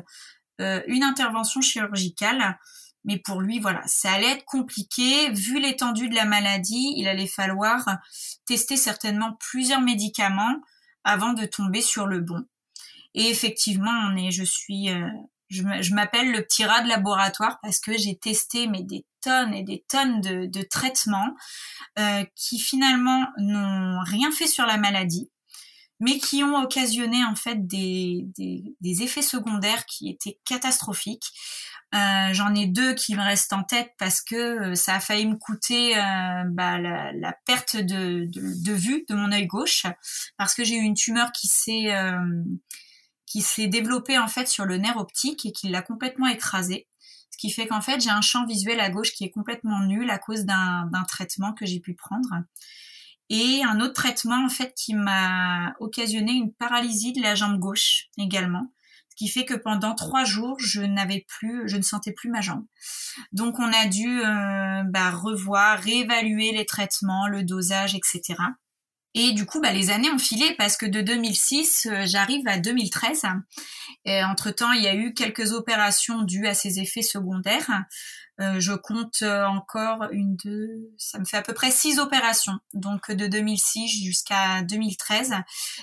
euh, 0.62 0.81
une 0.88 1.03
intervention 1.03 1.62
chirurgicale. 1.62 2.58
Mais 3.06 3.18
pour 3.18 3.41
lui, 3.41 3.60
voilà, 3.60 3.82
ça 3.86 4.12
allait 4.12 4.32
être 4.32 4.46
compliqué. 4.46 5.29
Vu 5.32 5.60
l'étendue 5.60 6.10
de 6.10 6.15
la 6.15 6.25
maladie, 6.25 6.94
il 6.98 7.08
allait 7.08 7.27
falloir 7.27 7.86
tester 8.46 8.77
certainement 8.77 9.38
plusieurs 9.39 9.82
médicaments 9.82 10.56
avant 11.03 11.34
de 11.34 11.46
tomber 11.46 11.82
sur 11.82 12.08
le 12.08 12.20
bon. 12.20 12.46
Et 13.15 13.29
effectivement, 13.29 13.91
on 13.91 14.18
est, 14.18 14.32
je 14.32 14.44
suis, 14.44 14.89
euh, 14.89 15.08
je 15.50 15.94
m'appelle 15.94 16.32
le 16.32 16.44
petit 16.44 16.65
rat 16.65 16.82
de 16.82 16.89
laboratoire 16.89 17.60
parce 17.62 17.79
que 17.79 17.98
j'ai 17.98 18.18
testé 18.18 18.68
mais 18.68 18.84
des 18.84 19.06
tonnes 19.22 19.53
et 19.53 19.63
des 19.63 19.84
tonnes 19.89 20.22
de, 20.22 20.62
traitements 20.62 21.36
euh, 21.98 22.24
qui 22.36 22.60
finalement 22.60 23.25
n'ont 23.38 24.00
rien 24.06 24.32
fait 24.32 24.48
sur 24.48 24.65
la 24.65 24.77
maladie, 24.77 25.32
mais 26.00 26.20
qui 26.20 26.44
ont 26.44 26.62
occasionné 26.62 27.24
en 27.25 27.36
fait 27.36 27.65
des 27.65 28.32
effets 28.84 29.22
secondaires 29.22 29.86
qui 29.86 30.10
étaient 30.10 30.39
catastrophiques. 30.46 31.32
Euh, 31.96 32.34
J'en 32.34 32.53
ai 32.53 32.67
deux 32.67 32.93
qui 32.93 33.15
me 33.15 33.22
restent 33.22 33.53
en 33.53 33.63
tête 33.63 33.93
parce 33.98 34.22
que 34.22 34.36
euh, 34.36 34.75
ça 34.75 34.96
a 34.96 35.00
failli 35.00 35.25
me 35.25 35.38
coûter 35.38 35.98
euh, 35.98 36.43
bah, 36.50 36.77
la, 36.77 37.12
la, 37.13 37.34
perte 37.46 37.77
de, 37.77 38.25
de, 38.25 38.63
de, 38.63 38.74
vue 38.74 39.05
de 39.10 39.15
mon 39.15 39.31
œil 39.31 39.48
gauche 39.48 39.88
parce 40.38 40.53
que 40.53 40.63
j'ai 40.63 40.75
eu 40.75 40.84
une 40.84 40.93
tumeur 40.93 41.31
qui 41.31 41.48
s'est 41.48 41.91
euh, 41.91 42.43
qui 43.25 43.41
s'est 43.41 43.67
développée 43.67 44.19
en 44.19 44.27
fait 44.27 44.48
sur 44.48 44.65
le 44.65 44.77
nerf 44.77 44.98
optique 44.98 45.48
et 45.48 45.51
qui 45.51 45.69
l'a 45.69 45.81
complètement 45.81 46.27
écrasé. 46.27 46.88
Ce 47.31 47.38
qui 47.39 47.50
fait 47.50 47.65
qu'en 47.65 47.81
fait 47.81 48.01
j'ai 48.01 48.12
un 48.12 48.22
champ 48.22 48.46
visuel 48.46 48.79
à 48.79 48.91
gauche 48.91 49.12
qui 49.13 49.24
est 49.24 49.31
complètement 49.31 49.79
nul 49.79 50.12
à 50.12 50.19
cause 50.19 50.46
d'un 50.46 51.03
traitement 51.08 51.53
que 51.53 51.65
j'ai 51.65 51.79
pu 51.79 51.96
prendre. 51.96 52.29
Et 53.29 53.63
un 53.63 53.79
autre 53.79 53.93
traitement 53.93 54.46
en 54.46 54.50
fait 54.50 54.75
qui 54.75 54.93
m'a 54.93 55.74
occasionné 55.79 56.34
une 56.34 56.53
paralysie 56.53 57.13
de 57.13 57.22
la 57.22 57.34
jambe 57.34 57.58
gauche 57.60 58.10
également. 58.19 58.72
Qui 59.20 59.28
fait 59.28 59.44
que 59.44 59.54
pendant 59.54 59.96
trois 59.96 60.24
jours, 60.24 60.56
je 60.62 60.80
n'avais 60.80 61.26
plus, 61.28 61.68
je 61.68 61.76
ne 61.76 61.82
sentais 61.82 62.14
plus 62.14 62.30
ma 62.30 62.40
jambe. 62.40 62.64
Donc 63.34 63.60
on 63.60 63.70
a 63.70 63.86
dû 63.86 64.22
euh, 64.22 64.84
bah, 64.86 65.12
revoir, 65.12 65.78
réévaluer 65.78 66.54
les 66.54 66.66
traitements, 66.66 67.28
le 67.28 67.44
dosage, 67.44 67.96
etc. 67.96 68.36
Et 69.16 69.34
du 69.34 69.46
coup, 69.46 69.60
bah, 69.60 69.74
les 69.74 69.90
années 69.90 70.10
ont 70.10 70.20
filé 70.20 70.56
parce 70.58 70.78
que 70.78 70.86
de 70.86 71.02
2006, 71.02 71.88
euh, 71.92 72.04
j'arrive 72.06 72.48
à 72.48 72.60
2013. 72.60 73.24
Et 74.06 74.24
entre-temps, 74.24 74.72
il 74.72 74.84
y 74.84 74.88
a 74.88 74.96
eu 74.96 75.14
quelques 75.14 75.52
opérations 75.52 76.22
dues 76.22 76.48
à 76.48 76.54
ces 76.54 76.80
effets 76.80 77.02
secondaires. 77.02 77.84
Euh, 78.40 78.62
je 78.62 78.72
compte 78.72 79.22
encore 79.22 80.08
une, 80.14 80.38
deux, 80.38 80.94
ça 80.98 81.20
me 81.20 81.26
fait 81.26 81.36
à 81.36 81.42
peu 81.42 81.54
près 81.54 81.72
six 81.72 82.00
opérations. 82.00 82.58
Donc 82.74 83.12
de 83.12 83.28
2006 83.28 84.02
jusqu'à 84.02 84.62
2013, 84.62 85.34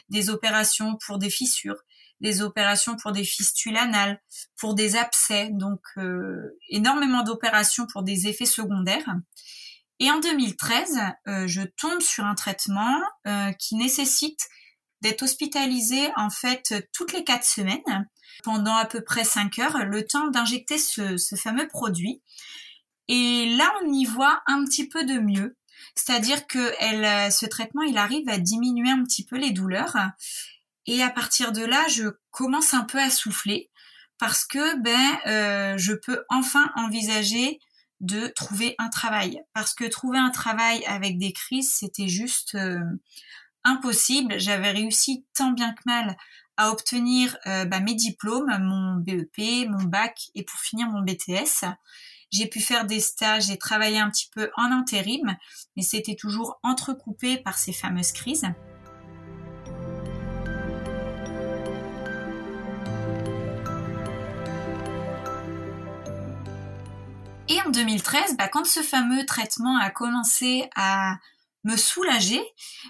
des 0.08 0.30
opérations 0.30 0.96
pour 1.04 1.18
des 1.18 1.28
fissures, 1.28 1.82
des 2.20 2.42
opérations 2.42 2.96
pour 2.96 3.12
des 3.12 3.24
fistules 3.24 3.76
anales, 3.76 4.20
pour 4.58 4.74
des 4.74 4.96
abcès, 4.96 5.50
donc 5.52 5.80
énormément 6.68 7.22
d'opérations 7.22 7.86
pour 7.86 8.02
des 8.02 8.26
effets 8.26 8.46
secondaires. 8.46 9.16
Et 9.98 10.10
en 10.10 10.20
2013, 10.20 10.98
euh, 11.26 11.46
je 11.46 11.62
tombe 11.62 12.00
sur 12.00 12.24
un 12.24 12.34
traitement 12.34 13.00
euh, 13.26 13.52
qui 13.52 13.76
nécessite 13.76 14.40
d'être 15.00 15.22
hospitalisé 15.22 16.10
en 16.16 16.30
fait 16.30 16.74
toutes 16.92 17.12
les 17.12 17.24
quatre 17.24 17.44
semaines 17.44 18.08
pendant 18.42 18.74
à 18.74 18.84
peu 18.84 19.02
près 19.02 19.24
cinq 19.24 19.58
heures, 19.58 19.84
le 19.86 20.04
temps 20.06 20.28
d'injecter 20.28 20.78
ce, 20.78 21.16
ce, 21.16 21.36
fameux 21.36 21.68
produit. 21.68 22.22
Et 23.08 23.54
là, 23.56 23.72
on 23.82 23.92
y 23.92 24.04
voit 24.04 24.42
un 24.46 24.64
petit 24.64 24.88
peu 24.88 25.04
de 25.04 25.18
mieux. 25.18 25.56
C'est-à-dire 25.94 26.46
que 26.46 26.74
elle, 26.78 27.32
ce 27.32 27.46
traitement, 27.46 27.82
il 27.82 27.96
arrive 27.96 28.28
à 28.28 28.38
diminuer 28.38 28.90
un 28.90 29.02
petit 29.04 29.24
peu 29.24 29.36
les 29.36 29.52
douleurs. 29.52 29.96
Et 30.86 31.02
à 31.02 31.10
partir 31.10 31.52
de 31.52 31.64
là, 31.64 31.86
je 31.88 32.08
commence 32.30 32.74
un 32.74 32.84
peu 32.84 32.98
à 32.98 33.10
souffler 33.10 33.70
parce 34.18 34.44
que 34.44 34.80
ben, 34.80 35.18
euh, 35.26 35.78
je 35.78 35.92
peux 35.92 36.24
enfin 36.28 36.70
envisager 36.76 37.58
de 38.00 38.28
trouver 38.28 38.74
un 38.78 38.88
travail. 38.88 39.42
Parce 39.52 39.74
que 39.74 39.84
trouver 39.84 40.18
un 40.18 40.30
travail 40.30 40.84
avec 40.86 41.18
des 41.18 41.32
crises, 41.32 41.72
c'était 41.72 42.08
juste 42.08 42.54
euh, 42.54 42.80
impossible. 43.64 44.38
J'avais 44.38 44.70
réussi 44.70 45.24
tant 45.34 45.50
bien 45.50 45.72
que 45.72 45.82
mal 45.86 46.16
à 46.56 46.70
obtenir 46.70 47.36
euh, 47.46 47.64
bah, 47.64 47.80
mes 47.80 47.94
diplômes, 47.94 48.56
mon 48.60 48.96
BEP, 48.96 49.68
mon 49.68 49.84
bac 49.84 50.30
et 50.34 50.42
pour 50.42 50.58
finir 50.58 50.88
mon 50.88 51.02
BTS. 51.02 51.66
J'ai 52.32 52.46
pu 52.46 52.60
faire 52.60 52.86
des 52.86 53.00
stages 53.00 53.50
et 53.50 53.58
travailler 53.58 53.98
un 53.98 54.10
petit 54.10 54.28
peu 54.32 54.50
en 54.56 54.72
intérim, 54.72 55.36
mais 55.76 55.82
c'était 55.82 56.16
toujours 56.16 56.58
entrecoupé 56.62 57.38
par 57.38 57.56
ces 57.56 57.72
fameuses 57.72 58.12
crises. 58.12 58.46
Et 67.56 67.62
en 67.62 67.70
2013, 67.70 68.36
bah, 68.36 68.48
quand 68.48 68.66
ce 68.66 68.80
fameux 68.80 69.24
traitement 69.24 69.78
a 69.78 69.88
commencé 69.88 70.68
à 70.76 71.16
me 71.64 71.74
soulager, 71.74 72.42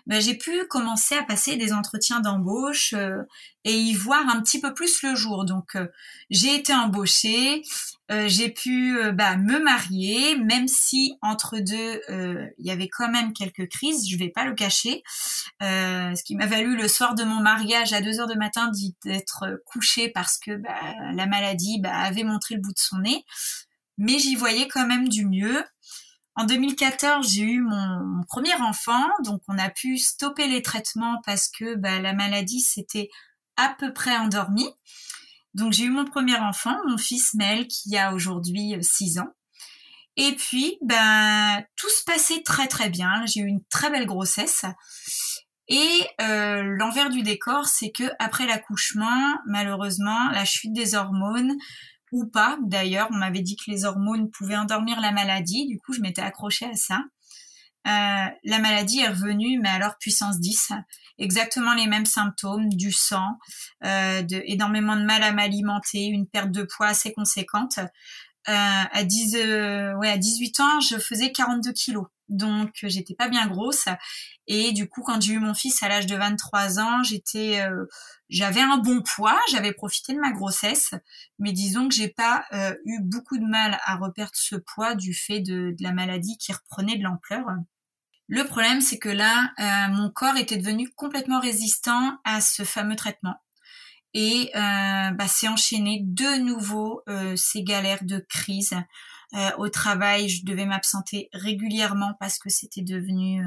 bah, 0.06 0.18
j'ai 0.18 0.34
pu 0.34 0.66
commencer 0.66 1.14
à 1.14 1.22
passer 1.22 1.54
des 1.54 1.72
entretiens 1.72 2.18
d'embauche 2.18 2.92
euh, 2.92 3.22
et 3.62 3.74
y 3.74 3.94
voir 3.94 4.28
un 4.28 4.42
petit 4.42 4.60
peu 4.60 4.74
plus 4.74 5.04
le 5.04 5.14
jour. 5.14 5.44
Donc 5.44 5.76
euh, 5.76 5.86
j'ai 6.30 6.56
été 6.56 6.74
embauchée, 6.74 7.62
euh, 8.10 8.26
j'ai 8.26 8.48
pu 8.48 8.98
bah, 9.12 9.36
me 9.36 9.60
marier, 9.60 10.36
même 10.36 10.66
si 10.66 11.16
entre 11.22 11.60
deux 11.60 12.00
il 12.58 12.66
y 12.66 12.72
avait 12.72 12.88
quand 12.88 13.08
même 13.08 13.32
quelques 13.32 13.68
crises, 13.68 14.08
je 14.10 14.18
vais 14.18 14.30
pas 14.30 14.46
le 14.46 14.54
cacher. 14.54 15.04
ce 15.60 16.22
qui 16.24 16.34
m'a 16.34 16.46
valu 16.46 16.76
le 16.76 16.88
soir 16.88 17.14
de 17.14 17.22
mon 17.22 17.40
mariage 17.40 17.92
à 17.92 18.00
2 18.00 18.18
heures 18.18 18.26
de 18.26 18.34
matin 18.34 18.72
d'être 19.04 19.62
couchée 19.64 20.08
parce 20.08 20.38
que 20.38 20.50
la 21.14 21.26
maladie 21.26 21.80
avait 21.84 22.24
montré 22.24 22.56
le 22.56 22.60
bout 22.60 22.72
de 22.72 22.78
son 22.80 22.98
nez 22.98 23.24
mais 23.98 24.18
j'y 24.18 24.34
voyais 24.34 24.68
quand 24.68 24.86
même 24.86 25.08
du 25.08 25.26
mieux. 25.26 25.64
En 26.34 26.44
2014, 26.44 27.32
j'ai 27.32 27.42
eu 27.42 27.60
mon, 27.62 28.22
premier 28.28 28.54
enfant, 28.54 29.08
donc 29.24 29.42
on 29.48 29.56
a 29.58 29.70
pu 29.70 29.96
stopper 29.96 30.48
les 30.48 30.62
traitements 30.62 31.20
parce 31.24 31.48
que 31.48 31.76
bah, 31.76 31.98
la 32.00 32.12
maladie 32.12 32.60
s'était 32.60 33.08
à 33.56 33.74
peu 33.78 33.92
près 33.92 34.16
endormie. 34.16 34.68
Donc 35.54 35.72
j'ai 35.72 35.84
eu 35.84 35.90
mon 35.90 36.04
premier 36.04 36.36
enfant, 36.36 36.76
mon 36.86 36.98
fils 36.98 37.32
Mel, 37.34 37.66
qui 37.66 37.96
a 37.96 38.12
aujourd'hui 38.12 38.76
6 38.80 39.18
euh, 39.18 39.22
ans. 39.22 39.32
Et 40.16 40.32
puis, 40.32 40.78
ben, 40.82 41.62
tout 41.76 41.88
se 41.88 42.04
passait 42.04 42.42
très 42.42 42.68
très 42.68 42.90
bien. 42.90 43.24
J'ai 43.26 43.40
eu 43.40 43.46
une 43.46 43.64
très 43.70 43.90
belle 43.90 44.06
grossesse. 44.06 44.64
Et 45.68 46.06
euh, 46.20 46.62
l'envers 46.62 47.10
du 47.10 47.22
décor, 47.22 47.66
c'est 47.66 47.90
que 47.90 48.04
après 48.18 48.46
l'accouchement, 48.46 49.34
malheureusement, 49.46 50.30
la 50.30 50.44
chute 50.44 50.72
des 50.72 50.94
hormones, 50.94 51.56
ou 52.12 52.26
pas. 52.26 52.58
D'ailleurs, 52.62 53.08
on 53.10 53.16
m'avait 53.16 53.40
dit 53.40 53.56
que 53.56 53.70
les 53.70 53.84
hormones 53.84 54.30
pouvaient 54.30 54.56
endormir 54.56 55.00
la 55.00 55.12
maladie. 55.12 55.66
Du 55.66 55.78
coup, 55.78 55.92
je 55.92 56.00
m'étais 56.00 56.22
accrochée 56.22 56.66
à 56.66 56.74
ça. 56.74 57.02
Euh, 57.86 58.26
la 58.44 58.58
maladie 58.58 59.00
est 59.00 59.08
revenue, 59.08 59.60
mais 59.60 59.68
alors 59.68 59.96
puissance 59.98 60.40
10. 60.40 60.72
Exactement 61.18 61.74
les 61.74 61.86
mêmes 61.86 62.06
symptômes, 62.06 62.68
du 62.68 62.92
sang, 62.92 63.38
euh, 63.84 64.22
de, 64.22 64.42
énormément 64.46 64.96
de 64.96 65.04
mal 65.04 65.22
à 65.22 65.32
m'alimenter, 65.32 66.06
une 66.06 66.26
perte 66.26 66.50
de 66.50 66.62
poids 66.64 66.88
assez 66.88 67.12
conséquente. 67.12 67.78
Euh, 67.78 68.52
à 68.92 69.04
10, 69.04 69.36
euh, 69.36 69.94
ouais, 69.94 70.10
à 70.10 70.18
18 70.18 70.60
ans, 70.60 70.80
je 70.80 70.98
faisais 70.98 71.32
42 71.32 71.72
kilos. 71.72 72.06
Donc, 72.28 72.70
j'étais 72.82 73.14
pas 73.14 73.28
bien 73.28 73.46
grosse. 73.46 73.86
Et 74.46 74.72
du 74.72 74.88
coup, 74.88 75.02
quand 75.02 75.20
j'ai 75.20 75.34
eu 75.34 75.38
mon 75.38 75.54
fils 75.54 75.82
à 75.82 75.88
l'âge 75.88 76.06
de 76.06 76.16
23 76.16 76.80
ans, 76.80 77.02
j'étais, 77.02 77.60
euh, 77.60 77.86
j'avais 78.28 78.60
un 78.60 78.78
bon 78.78 79.02
poids, 79.02 79.38
j'avais 79.50 79.72
profité 79.72 80.14
de 80.14 80.20
ma 80.20 80.32
grossesse, 80.32 80.94
mais 81.38 81.52
disons 81.52 81.88
que 81.88 81.94
j'ai 81.94 82.08
pas 82.08 82.44
euh, 82.52 82.74
eu 82.84 83.00
beaucoup 83.02 83.38
de 83.38 83.46
mal 83.46 83.78
à 83.84 83.96
reperdre 83.96 84.34
ce 84.34 84.56
poids 84.56 84.94
du 84.94 85.14
fait 85.14 85.40
de, 85.40 85.74
la 85.80 85.92
maladie 85.92 86.36
qui 86.38 86.52
reprenait 86.52 86.96
de 86.96 87.04
l'ampleur. 87.04 87.44
Le 88.28 88.44
problème, 88.44 88.80
c'est 88.80 88.98
que 88.98 89.08
là, 89.08 89.52
mon 89.90 90.10
corps 90.10 90.36
était 90.36 90.56
devenu 90.56 90.90
complètement 90.90 91.38
résistant 91.38 92.18
à 92.24 92.40
ce 92.40 92.64
fameux 92.64 92.96
traitement. 92.96 93.36
Et 94.18 94.50
euh, 94.56 95.10
bah, 95.10 95.28
c'est 95.28 95.46
enchaîné 95.46 96.00
de 96.02 96.38
nouveau 96.38 97.02
euh, 97.06 97.36
ces 97.36 97.62
galères 97.62 98.02
de 98.02 98.18
crise. 98.18 98.72
Euh, 99.34 99.50
au 99.58 99.68
travail, 99.68 100.28
je 100.28 100.44
devais 100.44 100.66
m'absenter 100.66 101.28
régulièrement 101.32 102.14
parce 102.20 102.38
que 102.38 102.50
c'était 102.50 102.82
devenu... 102.82 103.44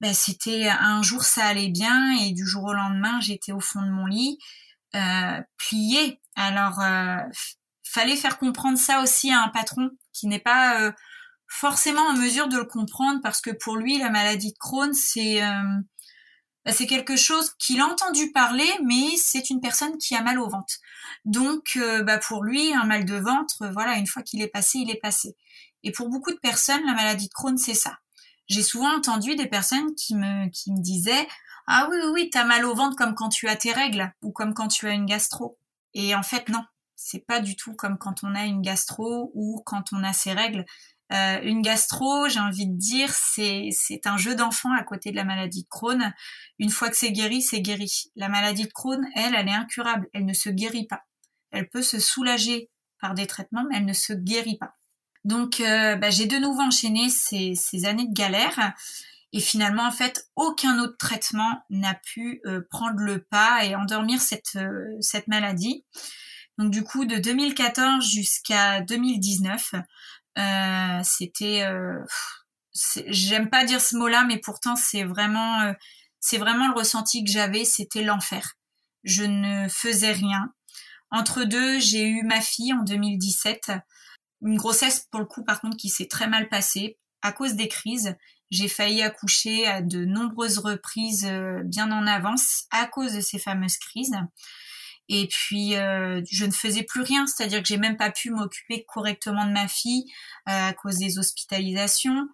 Bah, 0.00 0.14
c'était 0.14 0.68
un 0.68 1.02
jour 1.02 1.24
ça 1.24 1.44
allait 1.44 1.68
bien 1.68 2.16
et 2.22 2.32
du 2.32 2.46
jour 2.46 2.64
au 2.64 2.72
lendemain 2.72 3.20
j'étais 3.20 3.52
au 3.52 3.60
fond 3.60 3.82
de 3.82 3.90
mon 3.90 4.06
lit 4.06 4.38
pliée. 5.58 6.22
Alors 6.36 6.80
fallait 7.84 8.16
faire 8.16 8.38
comprendre 8.38 8.78
ça 8.78 9.02
aussi 9.02 9.30
à 9.30 9.42
un 9.42 9.48
patron 9.48 9.90
qui 10.14 10.26
n'est 10.26 10.38
pas 10.38 10.94
forcément 11.48 12.00
en 12.00 12.14
mesure 12.14 12.48
de 12.48 12.56
le 12.56 12.64
comprendre 12.64 13.20
parce 13.22 13.42
que 13.42 13.50
pour 13.50 13.76
lui 13.76 13.98
la 13.98 14.08
maladie 14.08 14.52
de 14.52 14.58
Crohn 14.58 14.94
c'est 14.94 15.42
bah, 16.64 16.72
c'est 16.72 16.86
quelque 16.86 17.16
chose 17.16 17.54
qu'il 17.58 17.80
a 17.80 17.86
entendu 17.86 18.32
parler, 18.32 18.68
mais 18.84 19.16
c'est 19.16 19.50
une 19.50 19.60
personne 19.60 19.96
qui 19.96 20.14
a 20.14 20.22
mal 20.22 20.38
au 20.38 20.48
ventre. 20.48 20.74
Donc, 21.24 21.72
euh, 21.76 22.02
bah 22.02 22.18
pour 22.18 22.42
lui, 22.44 22.72
un 22.72 22.84
mal 22.84 23.04
de 23.04 23.16
ventre, 23.16 23.68
voilà, 23.72 23.96
une 23.96 24.06
fois 24.06 24.22
qu'il 24.22 24.42
est 24.42 24.48
passé, 24.48 24.78
il 24.78 24.90
est 24.90 25.00
passé. 25.00 25.36
Et 25.82 25.92
pour 25.92 26.08
beaucoup 26.08 26.32
de 26.32 26.38
personnes, 26.38 26.84
la 26.86 26.94
maladie 26.94 27.28
de 27.28 27.32
Crohn, 27.32 27.56
c'est 27.58 27.74
ça. 27.74 27.98
j'ai 28.48 28.62
souvent 28.62 28.96
entendu 28.96 29.36
des 29.36 29.46
personnes 29.46 29.94
qui 29.94 30.14
me, 30.16 30.48
qui 30.50 30.72
me 30.72 30.80
disaient 30.80 31.26
Ah 31.66 31.88
oui, 31.90 31.96
oui, 32.02 32.10
oui, 32.12 32.30
t'as 32.30 32.44
mal 32.44 32.64
au 32.64 32.74
ventre 32.74 32.96
comme 32.96 33.14
quand 33.14 33.28
tu 33.28 33.48
as 33.48 33.56
tes 33.56 33.72
règles 33.72 34.12
ou 34.22 34.32
comme 34.32 34.54
quand 34.54 34.68
tu 34.68 34.86
as 34.88 34.92
une 34.92 35.06
gastro. 35.06 35.58
Et 35.94 36.14
en 36.14 36.22
fait, 36.22 36.48
non, 36.48 36.64
c'est 36.96 37.26
pas 37.26 37.40
du 37.40 37.56
tout 37.56 37.74
comme 37.74 37.98
quand 37.98 38.22
on 38.24 38.34
a 38.34 38.44
une 38.44 38.62
gastro 38.62 39.30
ou 39.34 39.62
quand 39.66 39.92
on 39.92 40.04
a 40.04 40.12
ses 40.12 40.32
règles. 40.32 40.64
Euh, 41.12 41.40
une 41.42 41.62
gastro, 41.62 42.28
j'ai 42.28 42.40
envie 42.40 42.66
de 42.68 42.76
dire, 42.76 43.12
c'est 43.12 43.70
c'est 43.72 44.06
un 44.06 44.16
jeu 44.16 44.36
d'enfant 44.36 44.72
à 44.72 44.84
côté 44.84 45.10
de 45.10 45.16
la 45.16 45.24
maladie 45.24 45.64
de 45.64 45.68
Crohn. 45.68 46.14
Une 46.58 46.70
fois 46.70 46.88
que 46.88 46.96
c'est 46.96 47.12
guéri, 47.12 47.42
c'est 47.42 47.60
guéri. 47.62 48.12
La 48.16 48.28
maladie 48.28 48.64
de 48.64 48.72
Crohn, 48.72 49.04
elle, 49.16 49.34
elle 49.34 49.48
est 49.48 49.52
incurable. 49.52 50.08
Elle 50.12 50.24
ne 50.24 50.34
se 50.34 50.50
guérit 50.50 50.86
pas. 50.86 51.02
Elle 51.50 51.68
peut 51.68 51.82
se 51.82 51.98
soulager 51.98 52.70
par 53.00 53.14
des 53.14 53.26
traitements, 53.26 53.64
mais 53.68 53.76
elle 53.78 53.86
ne 53.86 53.92
se 53.92 54.12
guérit 54.12 54.58
pas. 54.58 54.74
Donc, 55.24 55.60
euh, 55.60 55.96
bah, 55.96 56.10
j'ai 56.10 56.26
de 56.26 56.36
nouveau 56.36 56.62
enchaîné 56.62 57.08
ces, 57.10 57.84
années 57.84 58.06
de 58.06 58.14
galère. 58.14 58.74
Et 59.32 59.40
finalement, 59.40 59.86
en 59.86 59.92
fait, 59.92 60.28
aucun 60.34 60.80
autre 60.80 60.96
traitement 60.98 61.62
n'a 61.70 61.94
pu 61.94 62.40
euh, 62.46 62.62
prendre 62.70 62.98
le 62.98 63.22
pas 63.22 63.64
et 63.64 63.76
endormir 63.76 64.20
cette, 64.20 64.56
euh, 64.56 64.96
cette 65.00 65.28
maladie. 65.28 65.84
Donc, 66.58 66.70
du 66.70 66.82
coup, 66.82 67.04
de 67.04 67.16
2014 67.16 68.04
jusqu'à 68.04 68.80
2019, 68.82 69.74
c'était... 71.02 71.66
J'aime 73.08 73.50
pas 73.50 73.64
dire 73.64 73.80
ce 73.80 73.96
mot-là, 73.96 74.24
mais 74.24 74.38
pourtant, 74.38 74.76
c'est 74.76 75.04
vraiment, 75.04 75.74
c'est 76.18 76.38
vraiment 76.38 76.68
le 76.68 76.74
ressenti 76.74 77.24
que 77.24 77.30
j'avais. 77.30 77.64
C'était 77.64 78.02
l'enfer. 78.02 78.54
Je 79.04 79.24
ne 79.24 79.68
faisais 79.68 80.12
rien. 80.12 80.52
Entre 81.10 81.44
deux, 81.44 81.80
j'ai 81.80 82.06
eu 82.06 82.22
ma 82.22 82.40
fille 82.40 82.72
en 82.72 82.82
2017 82.82 83.72
une 84.42 84.56
grossesse, 84.56 85.06
pour 85.10 85.20
le 85.20 85.26
coup, 85.26 85.44
par 85.44 85.60
contre, 85.60 85.76
qui 85.76 85.88
s'est 85.88 86.08
très 86.08 86.26
mal 86.26 86.48
passée 86.48 86.98
à 87.22 87.32
cause 87.32 87.54
des 87.54 87.68
crises. 87.68 88.16
J'ai 88.50 88.68
failli 88.68 89.02
accoucher 89.02 89.66
à 89.66 89.82
de 89.82 90.04
nombreuses 90.04 90.58
reprises 90.58 91.26
euh, 91.26 91.62
bien 91.64 91.92
en 91.92 92.06
avance 92.06 92.64
à 92.70 92.86
cause 92.86 93.14
de 93.14 93.20
ces 93.20 93.38
fameuses 93.38 93.76
crises. 93.76 94.16
Et 95.08 95.28
puis, 95.28 95.76
euh, 95.76 96.22
je 96.30 96.46
ne 96.46 96.52
faisais 96.52 96.82
plus 96.82 97.02
rien, 97.02 97.26
c'est-à-dire 97.26 97.60
que 97.60 97.68
j'ai 97.68 97.76
même 97.76 97.96
pas 97.96 98.10
pu 98.10 98.30
m'occuper 98.30 98.84
correctement 98.88 99.44
de 99.44 99.52
ma 99.52 99.68
fille 99.68 100.04
euh, 100.48 100.68
à 100.68 100.72
cause 100.72 100.98
des 100.98 101.18
hospitalisations. 101.18 102.28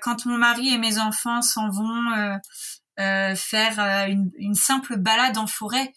quand 0.00 0.26
mon 0.26 0.38
mari 0.38 0.68
et 0.72 0.78
mes 0.78 0.98
enfants 0.98 1.42
s'en 1.42 1.68
vont 1.68 2.38
faire 3.34 4.06
une, 4.38 4.54
simple 4.54 4.96
balade 4.96 5.38
en 5.38 5.48
forêt, 5.48 5.92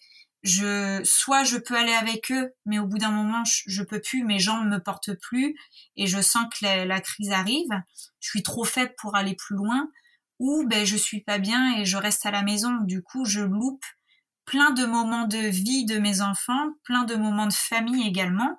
je 0.46 1.02
soit 1.04 1.44
je 1.44 1.56
peux 1.56 1.76
aller 1.76 1.92
avec 1.92 2.30
eux, 2.30 2.54
mais 2.64 2.78
au 2.78 2.86
bout 2.86 2.98
d'un 2.98 3.10
moment 3.10 3.42
je, 3.44 3.82
peux 3.82 4.00
plus, 4.00 4.24
mes 4.24 4.38
jambes 4.38 4.66
me 4.66 4.78
portent 4.78 5.14
plus 5.14 5.56
et 5.96 6.06
je 6.06 6.20
sens 6.20 6.46
que 6.52 6.64
la, 6.64 7.00
crise 7.00 7.32
arrive. 7.32 7.68
Je 8.20 8.30
suis 8.30 8.42
trop 8.42 8.64
faible 8.64 8.94
pour 8.98 9.16
aller 9.16 9.34
plus 9.34 9.56
loin, 9.56 9.90
ou 10.38 10.64
ben 10.66 10.86
je 10.86 10.96
suis 10.96 11.20
pas 11.20 11.38
bien 11.38 11.78
et 11.78 11.84
je 11.84 11.96
reste 11.96 12.26
à 12.26 12.30
la 12.30 12.42
maison. 12.42 12.76
Du 12.82 13.02
coup, 13.02 13.24
je 13.24 13.40
loupe 13.40 13.84
plein 14.44 14.70
de 14.70 14.86
moments 14.86 15.26
de 15.26 15.38
vie 15.38 15.84
de 15.84 15.98
mes 15.98 16.20
enfants, 16.20 16.70
plein 16.84 17.04
de 17.04 17.16
moments 17.16 17.48
de 17.48 17.52
famille 17.52 18.06
également. 18.06 18.58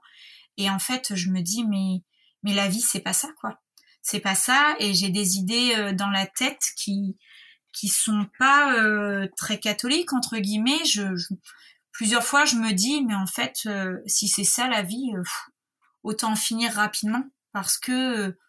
Et 0.58 0.70
en 0.70 0.79
fait, 0.79 1.15
je 1.15 1.29
me 1.29 1.41
dis 1.41 1.65
mais 1.65 2.03
mais 2.44 2.53
la 2.53 2.67
vie 2.67 2.82
c'est 2.82 3.01
pas 3.01 3.13
ça 3.13 3.29
quoi. 3.39 3.62
C'est 4.01 4.20
pas 4.20 4.36
ça 4.36 4.75
et 4.79 4.94
j'ai 4.94 5.10
des 5.10 5.38
idées 5.38 5.74
euh, 5.77 5.94
dans 5.94 6.10
la 6.10 6.27
tête 6.27 6.72
qui 6.75 7.17
qui 7.74 7.89
sont 7.89 8.25
pas 8.39 8.74
euh, 8.74 9.27
très 9.38 9.60
catholiques 9.60 10.13
entre 10.13 10.38
guillemets. 10.38 10.84
je, 10.86 11.03
plusieurs 11.97 12.23
fois, 12.23 12.45
je 12.45 12.57
me 12.57 12.73
dis, 12.73 13.03
mais 13.03 13.15
en 13.15 13.25
fait, 13.25 13.61
euh, 13.65 13.97
si 14.05 14.27
c'est 14.27 14.43
ça 14.43 14.67
la 14.67 14.83
vie, 14.83 15.13
euh, 15.15 15.23
autant 16.03 16.35
finir 16.35 16.73
rapidement 16.73 17.23
parce 17.53 17.79
que 17.79 17.91
euh, 17.91 18.39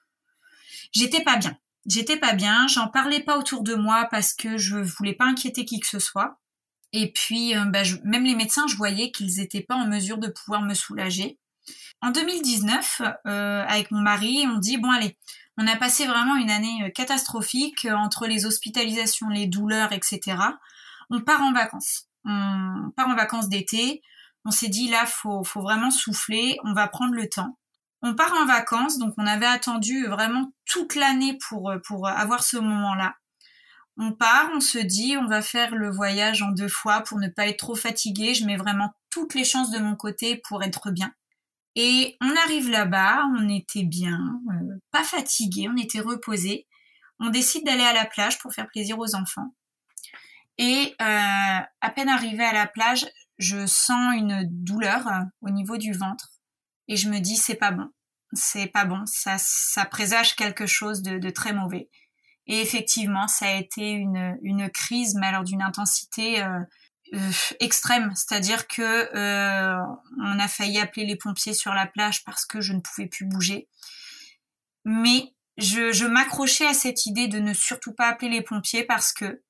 j'étais 0.92 1.22
pas 1.22 1.36
bien. 1.36 1.56
J'étais 1.86 2.18
pas 2.18 2.34
bien, 2.34 2.66
j'en 2.68 2.88
parlais 2.88 3.20
pas 3.20 3.38
autour 3.38 3.62
de 3.62 3.74
moi 3.74 4.06
parce 4.10 4.34
que 4.34 4.58
je 4.58 4.76
voulais 4.76 5.14
pas 5.14 5.24
inquiéter 5.24 5.64
qui 5.64 5.80
que 5.80 5.86
ce 5.86 5.98
soit. 5.98 6.38
Et 6.92 7.10
puis, 7.10 7.54
bah, 7.68 7.82
même 8.04 8.24
les 8.24 8.34
médecins, 8.34 8.66
je 8.66 8.76
voyais 8.76 9.10
qu'ils 9.10 9.36
n'étaient 9.36 9.62
pas 9.62 9.76
en 9.76 9.86
mesure 9.86 10.18
de 10.18 10.28
pouvoir 10.28 10.60
me 10.60 10.74
soulager. 10.74 11.38
En 12.02 12.10
2019, 12.10 13.00
avec 13.24 13.90
mon 13.90 14.00
mari, 14.00 14.44
on 14.46 14.58
dit 14.58 14.76
bon 14.76 14.90
allez, 14.90 15.16
on 15.56 15.66
a 15.66 15.76
passé 15.76 16.06
vraiment 16.06 16.36
une 16.36 16.50
année 16.50 16.92
catastrophique 16.94 17.86
entre 17.90 18.26
les 18.26 18.44
hospitalisations, 18.44 19.28
les 19.28 19.46
douleurs, 19.46 19.92
etc. 19.92 20.36
On 21.08 21.20
part 21.22 21.42
en 21.42 21.52
vacances 21.52 22.07
on 22.24 22.90
part 22.96 23.08
en 23.08 23.14
vacances 23.14 23.48
d'été. 23.48 24.02
On 24.44 24.50
s'est 24.50 24.68
dit 24.68 24.88
là, 24.88 25.06
faut, 25.06 25.44
faut 25.44 25.62
vraiment 25.62 25.90
souffler. 25.90 26.58
On 26.64 26.72
va 26.72 26.88
prendre 26.88 27.14
le 27.14 27.28
temps. 27.28 27.58
On 28.02 28.14
part 28.14 28.32
en 28.34 28.46
vacances, 28.46 28.98
donc 28.98 29.14
on 29.18 29.26
avait 29.26 29.46
attendu 29.46 30.06
vraiment 30.06 30.52
toute 30.66 30.94
l'année 30.94 31.36
pour 31.48 31.72
pour 31.84 32.06
avoir 32.06 32.44
ce 32.44 32.56
moment-là. 32.56 33.16
On 34.00 34.12
part, 34.12 34.50
on 34.54 34.60
se 34.60 34.78
dit, 34.78 35.16
on 35.16 35.26
va 35.26 35.42
faire 35.42 35.74
le 35.74 35.90
voyage 35.90 36.40
en 36.42 36.52
deux 36.52 36.68
fois 36.68 37.00
pour 37.00 37.18
ne 37.18 37.26
pas 37.26 37.48
être 37.48 37.58
trop 37.58 37.74
fatigué. 37.74 38.32
Je 38.32 38.46
mets 38.46 38.56
vraiment 38.56 38.92
toutes 39.10 39.34
les 39.34 39.44
chances 39.44 39.72
de 39.72 39.80
mon 39.80 39.96
côté 39.96 40.40
pour 40.48 40.62
être 40.62 40.92
bien. 40.92 41.12
Et 41.74 42.16
on 42.20 42.36
arrive 42.36 42.70
là-bas, 42.70 43.24
on 43.36 43.48
était 43.48 43.82
bien, 43.82 44.40
euh, 44.50 44.78
pas 44.92 45.02
fatigué, 45.02 45.68
on 45.68 45.76
était 45.76 46.00
reposé. 46.00 46.66
On 47.18 47.30
décide 47.30 47.64
d'aller 47.66 47.82
à 47.82 47.92
la 47.92 48.04
plage 48.04 48.38
pour 48.38 48.52
faire 48.52 48.68
plaisir 48.68 48.98
aux 48.98 49.16
enfants. 49.16 49.54
Et 50.58 50.94
euh, 51.00 51.04
à 51.80 51.90
peine 51.90 52.08
arrivée 52.08 52.44
à 52.44 52.52
la 52.52 52.66
plage, 52.66 53.06
je 53.38 53.66
sens 53.66 54.14
une 54.14 54.44
douleur 54.50 55.06
euh, 55.06 55.20
au 55.42 55.50
niveau 55.50 55.76
du 55.76 55.92
ventre 55.92 56.32
et 56.88 56.96
je 56.96 57.08
me 57.08 57.20
dis 57.20 57.36
c'est 57.36 57.54
pas 57.54 57.70
bon, 57.70 57.88
c'est 58.32 58.66
pas 58.66 58.84
bon, 58.84 59.04
ça, 59.06 59.36
ça 59.38 59.84
présage 59.84 60.36
quelque 60.36 60.66
chose 60.66 61.02
de, 61.02 61.30
très 61.30 61.52
mauvais. 61.52 61.88
Et 62.46 62.60
effectivement, 62.60 63.28
ça 63.28 63.46
a 63.46 63.54
été 63.54 63.90
une, 63.90 64.38
une 64.42 64.70
crise, 64.70 65.14
mais 65.14 65.26
alors 65.26 65.44
d'une 65.44 65.62
intensité 65.62 66.42
euh, 66.42 66.60
euh 67.14 67.30
extrême, 67.60 68.12
c'est-à-dire 68.14 68.66
que 68.66 69.08
on 69.14 70.38
a 70.38 70.48
failli 70.48 70.78
appeler 70.78 71.06
les 71.06 71.16
pompiers 71.16 71.54
sur 71.54 71.74
la 71.74 71.86
plage 71.86 72.24
parce 72.24 72.46
que 72.46 72.60
je 72.60 72.72
ne 72.72 72.80
pouvais 72.80 73.06
plus 73.06 73.26
bouger. 73.26 73.68
Mais 74.84 75.34
je, 75.58 75.92
je 75.92 76.06
m'accrochais 76.06 76.66
à 76.66 76.72
cette 76.72 77.04
idée 77.06 77.28
de 77.28 77.40
ne 77.40 77.52
surtout 77.52 77.92
pas 77.92 78.08
appeler 78.08 78.30
les 78.30 78.42
pompiers 78.42 78.84
parce 78.84 79.12
que 79.12 79.42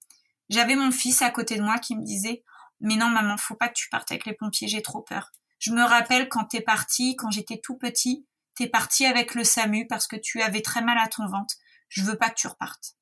j'avais 0.49 0.77
mon 0.77 0.91
fils 0.91 1.23
à 1.23 1.31
côté 1.31 1.57
de 1.57 1.63
moi 1.63 1.79
qui 1.79 1.97
me 1.97 2.05
disait 2.05 2.43
mais 2.81 2.97
non 2.97 3.09
maman, 3.09 3.37
faut 3.37 3.55
pas 3.55 3.69
que 3.69 3.75
tu 3.75 3.89
partes 3.89 4.11
avec 4.13 4.25
les 4.25 4.35
pompiers, 4.35 4.69
j'ai 4.69 4.83
trop 4.83 5.03
peur. 5.03 5.33
Je 5.59 5.73
me 5.73 5.83
rappelle 5.83 6.29
quand 6.29 6.45
t'es 6.45 6.61
parti, 6.61 7.17
quand 7.17 7.31
j'étais 7.31 7.59
tout 7.59 7.77
petit, 7.77 8.27
t'es 8.55 8.69
parti 8.69 9.05
avec 9.05 9.35
le 9.35 9.45
SAMU 9.45 9.87
parce 9.87 10.07
que 10.07 10.17
tu 10.17 10.41
avais 10.41 10.63
très 10.63 10.83
mal 10.83 10.99
à 10.99 11.09
ton 11.09 11.27
ventre. 11.27 11.57
Je 11.89 12.03
veux 12.03 12.17
pas 12.17 12.31
que 12.31 12.37
tu 12.37 12.47
repartes. 12.47 12.95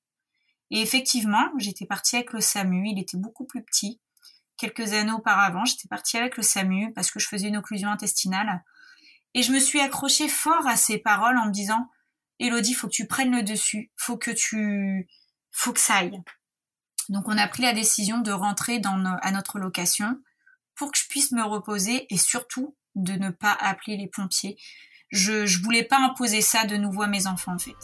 Et 0.71 0.81
effectivement, 0.81 1.51
j'étais 1.59 1.87
partie 1.87 2.17
avec 2.17 2.33
le 2.33 2.41
SAMU, 2.41 2.89
il 2.89 2.99
était 2.99 3.19
beaucoup 3.19 3.45
plus 3.45 3.63
petit. 3.63 4.01
Quelques 4.57 4.95
années 4.95 5.13
auparavant, 5.13 5.65
j'étais 5.65 5.89
partie 5.89 6.17
avec 6.17 6.37
le 6.37 6.43
SAMU 6.43 6.93
parce 6.95 7.11
que 7.11 7.21
je 7.21 7.29
faisais 7.29 7.49
une 7.49 7.59
occlusion 7.59 7.91
intestinale. 7.91 8.65
Et 9.35 9.43
je 9.43 9.53
me 9.53 9.61
suis 9.61 9.81
accrochée 9.81 10.29
fort 10.29 10.67
à 10.67 10.77
ces 10.77 10.99
paroles 10.99 11.37
en 11.37 11.47
me 11.47 11.53
disant, 11.53 11.91
Elodie, 12.39 12.73
faut 12.73 12.87
que 12.87 12.93
tu 12.93 13.07
prennes 13.07 13.37
le 13.37 13.43
dessus, 13.43 13.93
faut 13.97 14.17
que 14.17 14.31
tu, 14.31 15.09
faut 15.53 15.75
que 15.75 15.81
ça 15.81 15.97
aille. 15.97 16.23
Donc 17.09 17.29
on 17.29 17.39
a 17.39 17.47
pris 17.47 17.63
la 17.63 17.73
décision 17.73 18.19
de 18.19 18.33
rentrer 18.33 18.79
dans 18.79 19.03
à 19.05 19.31
notre 19.31 19.59
location 19.59 20.21
pour 20.75 20.93
que 20.93 20.99
je 20.99 21.07
puisse 21.09 21.33
me 21.33 21.43
reposer 21.43 22.07
et 22.13 22.19
surtout 22.19 22.77
de 22.95 23.13
ne 23.13 23.31
pas 23.31 23.53
appeler 23.53 23.97
les 23.97 24.09
pompiers. 24.09 24.57
Je 25.11 25.43
ne 25.43 25.63
voulais 25.63 25.85
pas 25.85 25.99
imposer 25.99 26.41
ça 26.41 26.65
de 26.65 26.77
nouveau 26.77 27.03
à 27.03 27.07
mes 27.07 27.27
enfants 27.27 27.55
en 27.55 27.59
fait. 27.59 27.77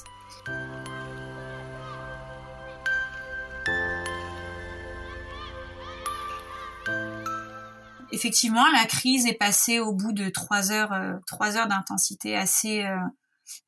Effectivement, 8.15 8.69
la 8.73 8.85
crise 8.85 9.27
est 9.27 9.33
passée 9.33 9.79
au 9.79 9.95
bout 9.95 10.13
de 10.13 10.29
trois 10.29 10.71
heures, 10.71 10.93
euh, 10.93 11.15
trois 11.27 11.57
heures 11.57 11.67
d'intensité 11.67 12.37
assez, 12.37 12.85
euh, 12.85 12.99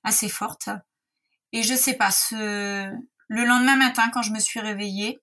assez 0.03 0.29
forte. 0.29 0.69
Et 1.53 1.63
je 1.63 1.75
sais 1.75 1.95
pas, 1.95 2.11
ce, 2.11 2.93
le 3.29 3.45
lendemain 3.47 3.77
matin, 3.77 4.11
quand 4.13 4.21
je 4.21 4.33
me 4.33 4.39
suis 4.39 4.61
réveillée, 4.61 5.19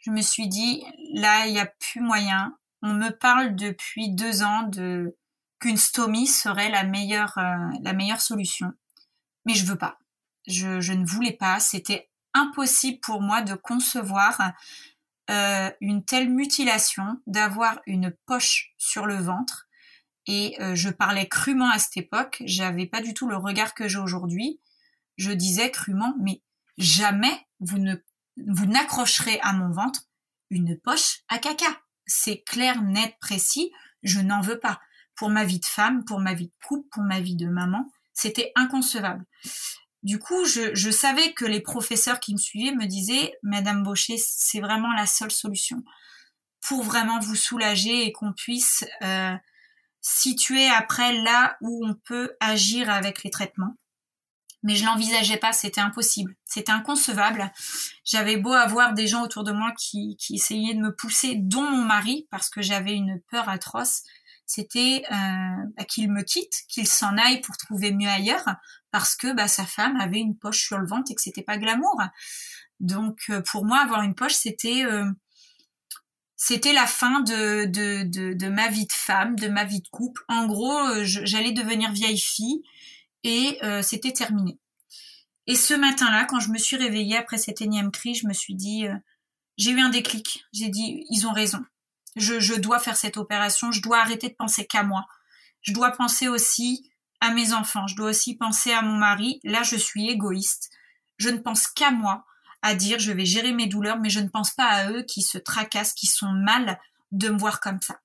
je 0.00 0.10
me 0.10 0.22
suis 0.22 0.48
dit, 0.48 0.82
là, 1.12 1.46
il 1.46 1.52
n'y 1.52 1.60
a 1.60 1.66
plus 1.66 2.00
moyen. 2.00 2.56
On 2.82 2.94
me 2.94 3.10
parle 3.10 3.54
depuis 3.54 4.10
deux 4.10 4.42
ans 4.42 4.62
de 4.62 5.16
qu'une 5.58 5.76
stomie 5.76 6.26
serait 6.26 6.70
la 6.70 6.84
meilleure, 6.84 7.36
euh, 7.36 7.68
la 7.82 7.92
meilleure 7.92 8.22
solution. 8.22 8.72
Mais 9.44 9.54
je 9.54 9.66
veux 9.66 9.76
pas. 9.76 9.98
Je, 10.46 10.80
je 10.80 10.94
ne 10.94 11.04
voulais 11.04 11.32
pas. 11.32 11.60
C'était 11.60 12.10
impossible 12.32 13.00
pour 13.00 13.20
moi 13.20 13.42
de 13.42 13.54
concevoir 13.54 14.54
euh, 15.30 15.70
une 15.80 16.04
telle 16.04 16.30
mutilation, 16.30 17.20
d'avoir 17.26 17.80
une 17.86 18.10
poche 18.26 18.72
sur 18.78 19.06
le 19.06 19.16
ventre. 19.16 19.68
Et 20.26 20.56
euh, 20.60 20.74
je 20.74 20.88
parlais 20.88 21.28
crûment 21.28 21.70
à 21.70 21.78
cette 21.78 21.98
époque. 21.98 22.42
J'avais 22.46 22.86
pas 22.86 23.02
du 23.02 23.14
tout 23.14 23.28
le 23.28 23.36
regard 23.36 23.74
que 23.74 23.86
j'ai 23.86 23.98
aujourd'hui. 23.98 24.60
Je 25.16 25.30
disais 25.30 25.70
crûment, 25.70 26.14
mais 26.20 26.42
jamais 26.78 27.46
vous 27.60 27.78
ne 27.78 27.94
vous 28.48 28.66
n'accrocherez 28.66 29.38
à 29.42 29.52
mon 29.52 29.70
ventre 29.70 30.02
une 30.50 30.78
poche 30.78 31.20
à 31.28 31.38
caca. 31.38 31.80
C'est 32.06 32.42
clair, 32.42 32.82
net, 32.82 33.14
précis. 33.20 33.72
Je 34.02 34.20
n'en 34.20 34.40
veux 34.40 34.58
pas. 34.58 34.80
Pour 35.14 35.30
ma 35.30 35.44
vie 35.44 35.60
de 35.60 35.66
femme, 35.66 36.04
pour 36.04 36.18
ma 36.18 36.34
vie 36.34 36.46
de 36.46 36.66
couple, 36.66 36.88
pour 36.90 37.02
ma 37.02 37.20
vie 37.20 37.36
de 37.36 37.46
maman, 37.46 37.90
c'était 38.12 38.52
inconcevable. 38.56 39.24
Du 40.02 40.18
coup, 40.18 40.44
je, 40.46 40.90
savais 40.90 41.34
que 41.34 41.44
les 41.44 41.60
professeurs 41.60 42.20
qui 42.20 42.32
me 42.32 42.38
suivaient 42.38 42.74
me 42.74 42.86
disaient, 42.86 43.34
Madame 43.42 43.82
Baucher, 43.82 44.16
c'est 44.16 44.60
vraiment 44.60 44.92
la 44.94 45.06
seule 45.06 45.30
solution 45.30 45.84
pour 46.62 46.82
vraiment 46.82 47.18
vous 47.20 47.36
soulager 47.36 48.06
et 48.06 48.12
qu'on 48.12 48.32
puisse 48.32 48.84
euh, 49.02 49.34
situer 50.00 50.66
après 50.68 51.12
là 51.22 51.56
où 51.60 51.86
on 51.86 51.94
peut 51.94 52.32
agir 52.40 52.90
avec 52.90 53.22
les 53.24 53.30
traitements. 53.30 53.76
Mais 54.62 54.74
je 54.76 54.84
l'envisageais 54.84 55.38
pas, 55.38 55.52
c'était 55.52 55.80
impossible, 55.80 56.36
c'était 56.44 56.72
inconcevable. 56.72 57.50
J'avais 58.04 58.36
beau 58.36 58.52
avoir 58.52 58.92
des 58.92 59.06
gens 59.06 59.22
autour 59.22 59.42
de 59.42 59.52
moi 59.52 59.72
qui, 59.78 60.16
qui 60.18 60.34
essayaient 60.34 60.74
de 60.74 60.80
me 60.80 60.94
pousser, 60.94 61.36
dont 61.36 61.62
mon 61.62 61.84
mari, 61.84 62.26
parce 62.30 62.50
que 62.50 62.60
j'avais 62.60 62.94
une 62.94 63.20
peur 63.30 63.48
atroce 63.48 64.02
c'était 64.50 65.04
euh, 65.12 65.64
bah, 65.76 65.84
qu'il 65.84 66.10
me 66.10 66.22
quitte, 66.22 66.64
qu'il 66.68 66.88
s'en 66.88 67.16
aille 67.16 67.40
pour 67.40 67.56
trouver 67.56 67.92
mieux 67.92 68.08
ailleurs, 68.08 68.56
parce 68.90 69.14
que 69.14 69.32
bah, 69.32 69.46
sa 69.46 69.64
femme 69.64 69.96
avait 70.00 70.18
une 70.18 70.36
poche 70.36 70.64
sur 70.66 70.78
le 70.78 70.88
ventre 70.88 71.12
et 71.12 71.14
que 71.14 71.22
c'était 71.22 71.44
pas 71.44 71.56
glamour. 71.56 72.02
Donc 72.80 73.20
euh, 73.30 73.42
pour 73.42 73.64
moi, 73.64 73.78
avoir 73.78 74.02
une 74.02 74.16
poche, 74.16 74.34
c'était 74.34 74.84
euh, 74.84 75.08
c'était 76.34 76.72
la 76.72 76.88
fin 76.88 77.20
de, 77.20 77.66
de, 77.66 78.02
de, 78.02 78.32
de, 78.32 78.48
ma 78.48 78.66
vie 78.66 78.86
de 78.86 78.92
femme, 78.92 79.36
de 79.36 79.46
ma 79.46 79.64
vie 79.64 79.82
de 79.82 79.88
couple. 79.88 80.24
En 80.26 80.46
gros, 80.46 81.04
j'allais 81.04 81.52
devenir 81.52 81.92
vieille 81.92 82.18
fille 82.18 82.62
et 83.24 83.58
c'était 83.82 84.12
terminé. 84.12 84.58
Et 85.46 85.56
ce 85.56 85.74
matin-là, 85.74 86.24
quand 86.26 86.40
je 86.40 86.50
me 86.50 86.58
suis 86.58 86.76
réveillée 86.76 87.16
après 87.16 87.38
cette 87.38 87.60
énième 87.60 87.90
crise, 87.90 88.20
je 88.20 88.26
me 88.26 88.32
suis 88.32 88.54
dit, 88.54 88.86
j'ai 89.58 89.70
eu 89.70 89.80
un 89.80 89.88
déclic. 89.88 90.44
J'ai 90.52 90.68
dit, 90.68 91.04
ils 91.10 91.26
ont 91.26 91.32
raison 91.32 91.64
je, 92.16 92.54
dois 92.58 92.78
faire 92.78 92.96
cette 92.96 93.16
opération, 93.16 93.72
je 93.72 93.82
dois 93.82 94.00
arrêter 94.00 94.28
de 94.28 94.34
penser 94.34 94.66
qu'à 94.66 94.82
moi. 94.82 95.06
Je 95.62 95.72
dois 95.72 95.90
penser 95.90 96.28
aussi 96.28 96.90
à 97.20 97.30
mes 97.32 97.52
enfants, 97.52 97.86
je 97.86 97.96
dois 97.96 98.10
aussi 98.10 98.36
penser 98.36 98.72
à 98.72 98.82
mon 98.82 98.96
mari. 98.96 99.40
Là, 99.44 99.62
je 99.62 99.76
suis 99.76 100.08
égoïste. 100.08 100.70
Je 101.18 101.28
ne 101.28 101.38
pense 101.38 101.66
qu'à 101.66 101.90
moi, 101.90 102.24
à 102.62 102.74
dire 102.74 102.98
je 102.98 103.12
vais 103.12 103.26
gérer 103.26 103.52
mes 103.52 103.66
douleurs, 103.66 103.98
mais 103.98 104.10
je 104.10 104.20
ne 104.20 104.28
pense 104.28 104.52
pas 104.52 104.66
à 104.66 104.90
eux 104.90 105.02
qui 105.02 105.22
se 105.22 105.38
tracassent, 105.38 105.92
qui 105.92 106.06
sont 106.06 106.32
mal 106.32 106.78
de 107.12 107.28
me 107.28 107.38
voir 107.38 107.60
comme 107.60 107.80
ça. 107.80 108.00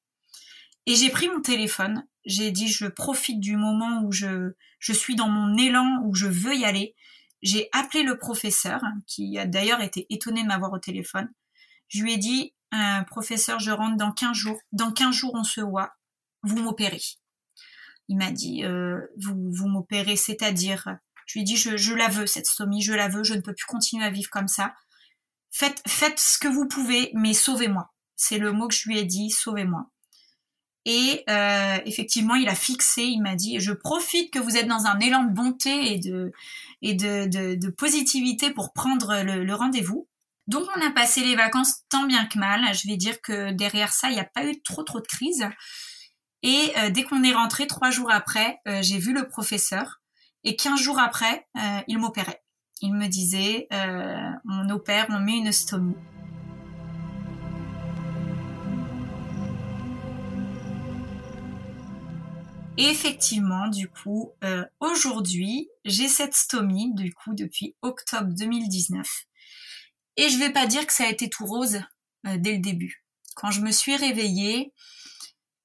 Et 0.85 0.95
j'ai 0.95 1.09
pris 1.09 1.29
mon 1.29 1.41
téléphone, 1.41 2.05
j'ai 2.25 2.51
dit 2.51 2.67
je 2.67 2.87
profite 2.87 3.39
du 3.39 3.55
moment 3.55 4.01
où 4.03 4.11
je, 4.11 4.53
je 4.79 4.93
suis 4.93 5.15
dans 5.15 5.29
mon 5.29 5.57
élan, 5.57 6.01
où 6.05 6.15
je 6.15 6.27
veux 6.27 6.55
y 6.55 6.65
aller. 6.65 6.95
J'ai 7.41 7.69
appelé 7.73 8.03
le 8.03 8.17
professeur, 8.17 8.81
qui 9.05 9.37
a 9.37 9.45
d'ailleurs 9.45 9.81
été 9.81 10.07
étonné 10.09 10.41
de 10.41 10.47
m'avoir 10.47 10.73
au 10.73 10.79
téléphone. 10.79 11.29
Je 11.87 12.01
lui 12.01 12.13
ai 12.13 12.17
dit 12.17 12.55
professeur, 13.07 13.59
je 13.59 13.71
rentre 13.71 13.97
dans 13.97 14.11
15 14.11 14.35
jours. 14.35 14.59
Dans 14.71 14.91
15 14.91 15.15
jours, 15.15 15.31
on 15.35 15.43
se 15.43 15.61
voit. 15.61 15.93
Vous 16.43 16.57
m'opérez. 16.57 17.01
Il 18.07 18.17
m'a 18.17 18.31
dit, 18.31 18.63
euh, 18.63 18.99
vous, 19.17 19.51
vous 19.51 19.67
m'opérez, 19.67 20.15
c'est-à-dire, 20.15 20.97
je 21.25 21.33
lui 21.33 21.41
ai 21.41 21.43
dit, 21.43 21.57
je, 21.57 21.75
je, 21.77 21.93
la 21.93 22.07
veux, 22.07 22.27
cette 22.27 22.45
stomie, 22.45 22.81
je 22.81 22.93
la 22.93 23.07
veux, 23.07 23.23
je 23.23 23.33
ne 23.33 23.41
peux 23.41 23.53
plus 23.53 23.65
continuer 23.65 24.05
à 24.05 24.11
vivre 24.11 24.29
comme 24.29 24.47
ça. 24.47 24.73
Faites, 25.51 25.81
faites 25.87 26.19
ce 26.19 26.37
que 26.37 26.47
vous 26.47 26.67
pouvez, 26.67 27.11
mais 27.13 27.33
sauvez-moi. 27.33 27.91
C'est 28.15 28.37
le 28.37 28.51
mot 28.51 28.67
que 28.67 28.75
je 28.75 28.87
lui 28.87 28.99
ai 28.99 29.05
dit, 29.05 29.31
sauvez-moi. 29.31 29.89
Et 30.85 31.23
euh, 31.29 31.77
effectivement, 31.85 32.35
il 32.35 32.47
a 32.47 32.55
fixé, 32.55 33.03
il 33.03 33.21
m'a 33.21 33.35
dit, 33.35 33.59
je 33.59 33.73
profite 33.73 34.31
que 34.31 34.39
vous 34.39 34.55
êtes 34.55 34.67
dans 34.67 34.85
un 34.85 34.99
élan 34.99 35.23
de 35.23 35.33
bonté 35.33 35.93
et 35.93 35.99
de, 35.99 36.31
et 36.83 36.93
de, 36.93 37.25
de, 37.25 37.55
de 37.55 37.69
positivité 37.69 38.51
pour 38.51 38.71
prendre 38.71 39.23
le, 39.23 39.43
le 39.43 39.55
rendez-vous. 39.55 40.07
Donc 40.47 40.65
on 40.77 40.85
a 40.85 40.91
passé 40.91 41.23
les 41.23 41.35
vacances 41.35 41.81
tant 41.89 42.05
bien 42.05 42.25
que 42.27 42.37
mal. 42.37 42.61
Je 42.75 42.87
vais 42.87 42.97
dire 42.97 43.19
que 43.21 43.51
derrière 43.51 43.93
ça, 43.93 44.09
il 44.09 44.13
n'y 44.13 44.19
a 44.19 44.29
pas 44.31 44.45
eu 44.45 44.61
trop 44.61 44.83
trop 44.83 44.99
de 44.99 45.07
crise. 45.07 45.47
Et 46.43 46.71
euh, 46.77 46.91
dès 46.91 47.03
qu'on 47.03 47.23
est 47.23 47.33
rentré, 47.33 47.65
trois 47.65 47.89
jours 47.89 48.11
après, 48.11 48.59
euh, 48.67 48.83
j'ai 48.83 48.99
vu 48.99 49.13
le 49.13 49.27
professeur. 49.27 50.01
Et 50.43 50.55
quinze 50.55 50.79
jours 50.79 50.99
après, 50.99 51.47
euh, 51.57 51.79
il 51.87 51.97
m'opérait. 51.97 52.43
Il 52.81 52.93
me 52.93 53.07
disait, 53.07 53.67
on 53.71 54.69
opère, 54.69 55.07
on 55.09 55.19
met 55.19 55.37
une 55.37 55.51
stomie. 55.51 55.95
Et 62.77 62.89
effectivement, 62.89 63.67
du 63.67 63.87
coup, 63.89 64.33
aujourd'hui, 64.79 65.69
j'ai 65.85 66.07
cette 66.07 66.35
stomie, 66.35 66.93
du 66.93 67.13
coup, 67.13 67.33
depuis 67.33 67.75
octobre 67.81 68.33
2019. 68.33 69.07
Et 70.17 70.29
je 70.29 70.37
vais 70.37 70.51
pas 70.51 70.65
dire 70.65 70.85
que 70.87 70.93
ça 70.93 71.05
a 71.05 71.09
été 71.09 71.29
tout 71.29 71.45
rose 71.45 71.81
euh, 72.27 72.37
dès 72.37 72.53
le 72.53 72.59
début. 72.59 73.05
Quand 73.35 73.51
je 73.51 73.61
me 73.61 73.71
suis 73.71 73.95
réveillée, 73.95 74.73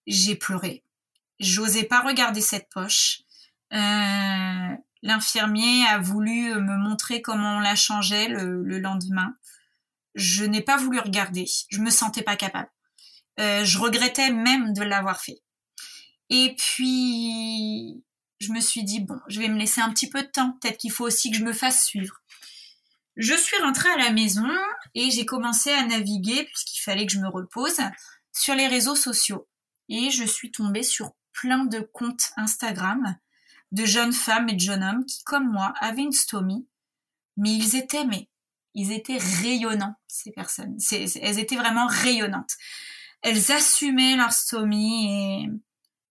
j'ai 0.06 0.34
pleuré. 0.34 0.84
J'osais 1.38 1.84
pas 1.84 2.00
regarder 2.00 2.40
cette 2.40 2.68
poche. 2.70 3.22
Euh, 3.72 4.76
L'infirmier 5.02 5.86
a 5.86 5.98
voulu 5.98 6.54
me 6.54 6.76
montrer 6.76 7.22
comment 7.22 7.56
on 7.56 7.60
la 7.60 7.74
changeait 7.74 8.28
le, 8.28 8.62
le 8.62 8.78
lendemain. 8.78 9.34
Je 10.14 10.44
n'ai 10.44 10.60
pas 10.60 10.76
voulu 10.76 10.98
regarder. 10.98 11.46
Je 11.70 11.80
me 11.80 11.88
sentais 11.90 12.22
pas 12.22 12.36
capable. 12.36 12.68
Euh, 13.38 13.64
je 13.64 13.78
regrettais 13.78 14.30
même 14.30 14.74
de 14.74 14.82
l'avoir 14.82 15.20
fait. 15.20 15.38
Et 16.30 16.54
puis, 16.56 18.02
je 18.40 18.52
me 18.52 18.60
suis 18.60 18.84
dit, 18.84 19.00
bon, 19.00 19.18
je 19.28 19.40
vais 19.40 19.48
me 19.48 19.58
laisser 19.58 19.80
un 19.80 19.90
petit 19.90 20.08
peu 20.08 20.22
de 20.22 20.28
temps. 20.28 20.52
Peut-être 20.60 20.78
qu'il 20.78 20.92
faut 20.92 21.04
aussi 21.04 21.30
que 21.30 21.36
je 21.36 21.44
me 21.44 21.52
fasse 21.52 21.84
suivre. 21.84 22.22
Je 23.16 23.34
suis 23.34 23.58
rentrée 23.58 23.90
à 23.90 23.98
la 23.98 24.12
maison 24.12 24.48
et 24.94 25.10
j'ai 25.10 25.26
commencé 25.26 25.70
à 25.70 25.84
naviguer, 25.84 26.44
puisqu'il 26.44 26.80
fallait 26.80 27.06
que 27.06 27.12
je 27.12 27.18
me 27.18 27.28
repose, 27.28 27.80
sur 28.32 28.54
les 28.54 28.68
réseaux 28.68 28.96
sociaux. 28.96 29.48
Et 29.88 30.10
je 30.10 30.24
suis 30.24 30.52
tombée 30.52 30.84
sur 30.84 31.12
plein 31.32 31.64
de 31.64 31.80
comptes 31.80 32.30
Instagram 32.36 33.16
de 33.72 33.84
jeunes 33.84 34.12
femmes 34.12 34.48
et 34.48 34.54
de 34.54 34.60
jeunes 34.60 34.82
hommes 34.82 35.04
qui, 35.04 35.22
comme 35.24 35.50
moi, 35.50 35.74
avaient 35.80 36.02
une 36.02 36.12
stomie, 36.12 36.66
mais 37.36 37.50
ils 37.50 37.76
étaient, 37.76 38.04
mais 38.04 38.28
ils 38.74 38.92
étaient 38.92 39.18
rayonnants, 39.18 39.94
ces 40.06 40.30
personnes. 40.30 40.76
elles 40.90 41.38
étaient 41.38 41.56
vraiment 41.56 41.86
rayonnantes. 41.86 42.56
Elles 43.22 43.52
assumaient 43.52 44.16
leur 44.16 44.32
stomie 44.32 45.06
et 45.44 45.50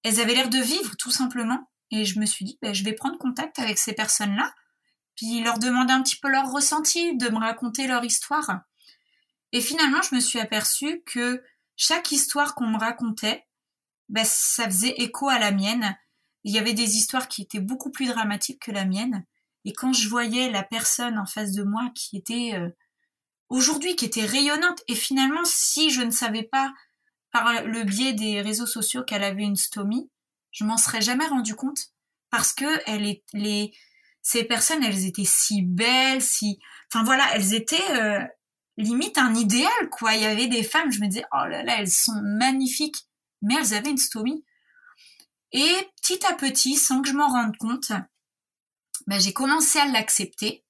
elles 0.04 0.20
avaient 0.20 0.34
l'air 0.34 0.50
de 0.50 0.60
vivre, 0.60 0.96
tout 0.98 1.12
simplement. 1.12 1.70
Et 1.92 2.06
je 2.06 2.20
me 2.20 2.26
suis 2.26 2.46
dit, 2.46 2.60
ben, 2.62 2.74
je 2.74 2.84
vais 2.84 2.94
prendre 2.94 3.18
contact 3.18 3.60
avec 3.60 3.78
ces 3.78 3.94
personnes-là 3.94 4.54
puis 5.20 5.42
leur 5.42 5.60
demander 5.60 5.92
un 5.92 6.02
petit 6.02 6.16
peu 6.16 6.30
leur 6.30 6.50
ressenti, 6.50 7.18
de 7.18 7.28
me 7.28 7.40
raconter 7.40 7.88
leur 7.88 8.06
histoire. 8.06 8.62
Et 9.52 9.60
finalement, 9.60 10.02
je 10.02 10.16
me 10.16 10.22
suis 10.22 10.40
aperçue 10.40 11.04
que 11.06 11.44
chaque 11.76 12.14
histoire 12.14 12.56
qu'on 12.56 12.68
me 12.68 12.80
racontait, 12.80 13.46
ben, 14.08 14.24
ça 14.24 14.64
faisait 14.64 14.94
écho 14.98 15.28
à 15.28 15.38
la 15.38 15.52
mienne. 15.52 15.98
Il 16.46 16.54
y 16.54 16.58
avait 16.58 16.72
des 16.72 16.96
histoires 16.96 17.28
qui 17.28 17.42
étaient 17.42 17.60
beaucoup 17.60 17.92
plus 17.92 18.08
dramatiques 18.08 18.62
que 18.62 18.72
la 18.72 18.86
mienne. 18.86 19.26
Et 19.66 19.74
quand 19.74 19.92
je 19.92 20.08
voyais 20.08 20.50
la 20.52 20.64
personne 20.64 21.18
en 21.18 21.26
face 21.26 21.52
de 21.52 21.64
moi 21.64 21.92
qui 21.94 22.16
était 22.16 22.54
euh, 22.54 22.70
aujourd'hui, 23.50 23.98
qui 23.98 24.06
était 24.06 24.26
rayonnante, 24.26 24.82
et 24.88 24.96
finalement, 24.96 25.44
si 25.44 25.90
je 25.90 26.02
ne 26.02 26.12
savais 26.12 26.44
pas 26.44 26.74
par 27.32 27.64
le 27.64 27.84
biais 27.84 28.14
des 28.14 28.42
réseaux 28.42 28.66
sociaux 28.66 29.04
qu'elle 29.04 29.24
avait 29.24 29.44
une 29.44 29.56
stomie, 29.56 30.10
je 30.52 30.64
m'en 30.64 30.78
serais 30.78 31.02
jamais 31.02 31.28
rendu 31.28 31.56
compte 31.56 31.80
parce 32.30 32.54
que 32.54 32.66
elle 32.86 33.06
est 33.06 33.24
les 33.34 33.74
ces 34.22 34.44
personnes, 34.44 34.84
elles 34.84 35.06
étaient 35.06 35.26
si 35.26 35.62
belles, 35.62 36.22
si, 36.22 36.60
enfin 36.92 37.04
voilà, 37.04 37.26
elles 37.34 37.54
étaient 37.54 37.92
euh, 37.92 38.24
limite 38.78 39.18
un 39.18 39.34
idéal, 39.34 39.90
quoi. 39.92 40.16
Il 40.16 40.22
y 40.22 40.26
avait 40.26 40.48
des 40.48 40.64
femmes, 40.64 40.92
je 40.92 41.00
me 41.00 41.08
disais, 41.08 41.26
oh 41.34 41.48
là 41.48 41.64
là, 41.64 41.80
elles 41.80 41.90
sont 41.90 42.22
magnifiques, 42.22 43.08
mais 43.42 43.56
elles 43.56 43.74
avaient 43.74 43.90
une 43.90 43.98
stomie. 43.98 44.44
Et 45.52 45.74
petit 46.02 46.26
à 46.28 46.34
petit, 46.34 46.76
sans 46.76 47.02
que 47.02 47.10
je 47.10 47.14
m'en 47.14 47.28
rende 47.28 47.58
compte, 47.58 47.92
ben, 49.08 49.20
j'ai 49.20 49.34
commencé 49.34 49.80
à 49.80 49.88
l'accepter. 49.88 50.64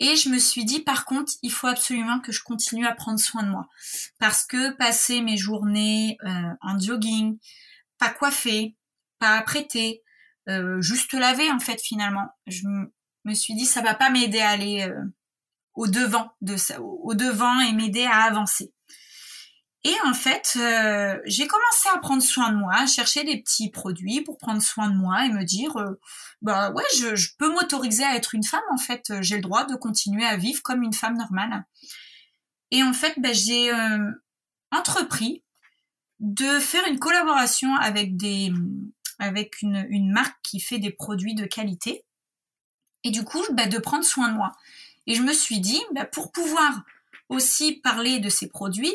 Et 0.00 0.16
je 0.16 0.30
me 0.30 0.38
suis 0.38 0.64
dit, 0.64 0.80
par 0.80 1.04
contre, 1.04 1.34
il 1.42 1.52
faut 1.52 1.66
absolument 1.66 2.20
que 2.20 2.32
je 2.32 2.42
continue 2.42 2.86
à 2.86 2.94
prendre 2.94 3.20
soin 3.20 3.42
de 3.42 3.50
moi. 3.50 3.68
Parce 4.18 4.46
que 4.46 4.72
passer 4.72 5.20
mes 5.20 5.36
journées 5.36 6.16
euh, 6.24 6.54
en 6.62 6.78
jogging, 6.78 7.38
pas 7.98 8.08
coiffée, 8.08 8.76
pas 9.18 9.36
apprêtée, 9.36 10.02
euh, 10.48 10.80
juste 10.80 11.12
laver 11.12 11.50
en 11.50 11.60
fait 11.60 11.80
finalement. 11.82 12.28
Je 12.46 12.66
me 13.24 13.34
suis 13.34 13.54
dit 13.54 13.66
ça 13.66 13.82
va 13.82 13.94
pas 13.94 14.08
m'aider 14.08 14.40
à 14.40 14.48
aller 14.48 14.88
euh, 14.88 15.04
au 15.74 15.86
devant 15.86 16.32
de 16.40 16.56
ça, 16.56 16.80
au 16.80 17.14
devant 17.14 17.60
et 17.60 17.72
m'aider 17.72 18.04
à 18.04 18.22
avancer. 18.22 18.72
Et 19.84 19.94
en 20.04 20.12
fait, 20.12 20.56
euh, 20.56 21.18
j'ai 21.24 21.46
commencé 21.46 21.88
à 21.94 21.98
prendre 21.98 22.22
soin 22.22 22.52
de 22.52 22.56
moi, 22.56 22.74
à 22.74 22.86
chercher 22.86 23.24
des 23.24 23.40
petits 23.40 23.70
produits 23.70 24.20
pour 24.20 24.36
prendre 24.36 24.60
soin 24.60 24.90
de 24.90 24.94
moi 24.94 25.24
et 25.24 25.30
me 25.30 25.44
dire, 25.44 25.74
bah 26.42 26.70
ouais, 26.72 26.84
je, 26.98 27.28
peux 27.38 27.50
m'autoriser 27.50 28.04
à 28.04 28.14
être 28.14 28.34
une 28.34 28.44
femme. 28.44 28.60
En 28.70 28.76
fait, 28.76 29.10
j'ai 29.22 29.36
le 29.36 29.42
droit 29.42 29.64
de 29.64 29.74
continuer 29.76 30.26
à 30.26 30.36
vivre 30.36 30.62
comme 30.62 30.82
une 30.82 30.92
femme 30.92 31.16
normale. 31.16 31.64
Et 32.70 32.82
en 32.82 32.92
fait, 32.92 33.14
bah, 33.18 33.32
j'ai 33.32 33.72
entrepris 34.70 35.42
de 36.20 36.58
faire 36.58 36.86
une 36.86 36.98
collaboration 36.98 37.74
avec 37.76 38.16
des, 38.16 38.52
avec 39.18 39.62
une, 39.62 40.12
marque 40.12 40.36
qui 40.42 40.60
fait 40.60 40.78
des 40.78 40.90
produits 40.90 41.34
de 41.34 41.46
qualité. 41.46 42.04
Et 43.04 43.10
du 43.10 43.24
coup, 43.24 43.42
bah, 43.52 43.66
de 43.66 43.78
prendre 43.78 44.04
soin 44.04 44.28
de 44.28 44.34
moi. 44.34 44.52
Et 45.06 45.14
je 45.14 45.22
me 45.22 45.32
suis 45.32 45.60
dit, 45.60 45.80
bah, 45.94 46.04
pour 46.04 46.32
pouvoir 46.32 46.82
aussi 47.28 47.74
parler 47.80 48.18
de 48.18 48.28
ces 48.28 48.48
produits, 48.48 48.94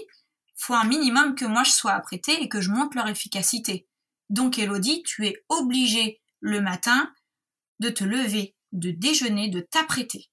faut 0.55 0.73
un 0.73 0.85
minimum 0.85 1.35
que 1.35 1.45
moi 1.45 1.63
je 1.63 1.71
sois 1.71 1.93
apprêtée 1.93 2.41
et 2.41 2.49
que 2.49 2.61
je 2.61 2.71
montre 2.71 2.95
leur 2.95 3.07
efficacité. 3.07 3.87
Donc 4.29 4.57
Elodie, 4.57 5.03
tu 5.03 5.25
es 5.27 5.43
obligée 5.49 6.21
le 6.39 6.61
matin 6.61 7.13
de 7.79 7.89
te 7.89 8.03
lever, 8.03 8.55
de 8.71 8.91
déjeuner, 8.91 9.49
de 9.49 9.59
t'apprêter. 9.59 10.29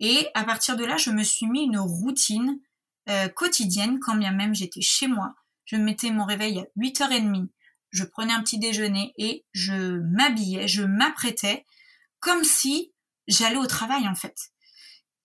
Et 0.00 0.28
à 0.34 0.44
partir 0.44 0.76
de 0.76 0.84
là, 0.84 0.96
je 0.96 1.10
me 1.10 1.22
suis 1.22 1.46
mis 1.46 1.64
une 1.64 1.78
routine 1.78 2.60
euh, 3.08 3.28
quotidienne, 3.28 3.98
quand 4.00 4.16
bien 4.16 4.32
même 4.32 4.54
j'étais 4.54 4.80
chez 4.80 5.06
moi. 5.06 5.34
Je 5.64 5.76
mettais 5.76 6.10
mon 6.10 6.24
réveil 6.24 6.60
à 6.60 6.66
8h30, 6.78 7.48
je 7.90 8.04
prenais 8.04 8.32
un 8.32 8.42
petit 8.42 8.58
déjeuner 8.58 9.12
et 9.18 9.44
je 9.52 9.98
m'habillais, 10.00 10.68
je 10.68 10.82
m'apprêtais 10.82 11.64
comme 12.20 12.44
si 12.44 12.92
j'allais 13.28 13.56
au 13.56 13.66
travail 13.66 14.08
en 14.08 14.14
fait. 14.14 14.36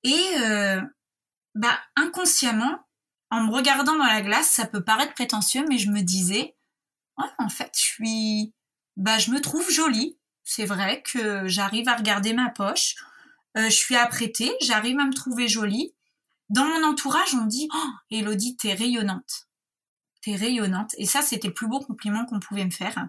Et 0.03 0.21
euh, 0.39 0.81
bah 1.55 1.79
inconsciemment, 1.95 2.79
en 3.31 3.41
me 3.43 3.51
regardant 3.53 3.97
dans 3.97 4.05
la 4.05 4.21
glace, 4.21 4.49
ça 4.49 4.65
peut 4.65 4.83
paraître 4.83 5.13
prétentieux, 5.13 5.65
mais 5.67 5.77
je 5.77 5.89
me 5.89 6.01
disais, 6.01 6.55
en 7.37 7.49
fait, 7.49 7.71
je 7.75 7.81
suis, 7.81 8.53
bah 8.97 9.17
je 9.19 9.31
me 9.31 9.39
trouve 9.41 9.69
jolie. 9.69 10.17
C'est 10.43 10.65
vrai 10.65 11.03
que 11.03 11.47
j'arrive 11.47 11.87
à 11.89 11.95
regarder 11.95 12.33
ma 12.33 12.49
poche, 12.49 12.95
euh, 13.57 13.65
je 13.65 13.75
suis 13.75 13.95
apprêtée, 13.95 14.51
j'arrive 14.61 14.99
à 14.99 15.05
me 15.05 15.13
trouver 15.13 15.47
jolie. 15.47 15.93
Dans 16.49 16.65
mon 16.65 16.83
entourage, 16.83 17.35
on 17.35 17.45
dit, 17.45 17.67
oh, 17.73 17.89
Elodie, 18.09 18.57
t'es 18.57 18.73
rayonnante. 18.73 19.47
T'es 20.21 20.35
rayonnante. 20.35 20.95
Et 20.97 21.05
ça, 21.05 21.21
c'était 21.21 21.49
le 21.49 21.53
plus 21.53 21.67
beau 21.67 21.79
compliment 21.79 22.25
qu'on 22.25 22.39
pouvait 22.39 22.65
me 22.65 22.71
faire. 22.71 23.07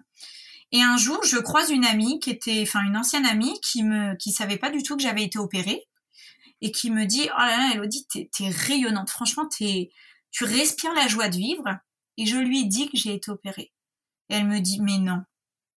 Et 0.72 0.82
un 0.82 0.98
jour, 0.98 1.24
je 1.24 1.38
croise 1.38 1.70
une 1.70 1.86
amie 1.86 2.20
qui 2.20 2.30
était, 2.30 2.62
enfin 2.62 2.82
une 2.82 2.96
ancienne 2.96 3.26
amie 3.26 3.58
qui 3.60 3.82
me, 3.82 4.14
qui 4.16 4.32
savait 4.32 4.58
pas 4.58 4.70
du 4.70 4.82
tout 4.82 4.96
que 4.96 5.02
j'avais 5.02 5.24
été 5.24 5.38
opérée 5.38 5.88
et 6.60 6.70
qui 6.72 6.90
me 6.90 7.06
dit, 7.06 7.28
oh 7.34 7.40
là 7.40 7.56
là, 7.56 7.70
Elodie, 7.74 8.06
t'es 8.06 8.48
rayonnante. 8.48 9.08
Franchement, 9.08 9.46
t'es, 9.46 9.90
tu 10.30 10.44
respires 10.44 10.94
la 10.94 11.08
joie 11.08 11.28
de 11.28 11.36
vivre. 11.36 11.78
Et 12.16 12.26
je 12.26 12.36
lui 12.36 12.66
dis 12.66 12.88
que 12.88 12.96
j'ai 12.96 13.14
été 13.14 13.30
opérée. 13.30 13.72
Elle 14.28 14.46
me 14.46 14.60
dit, 14.60 14.80
mais 14.80 14.98
non. 14.98 15.24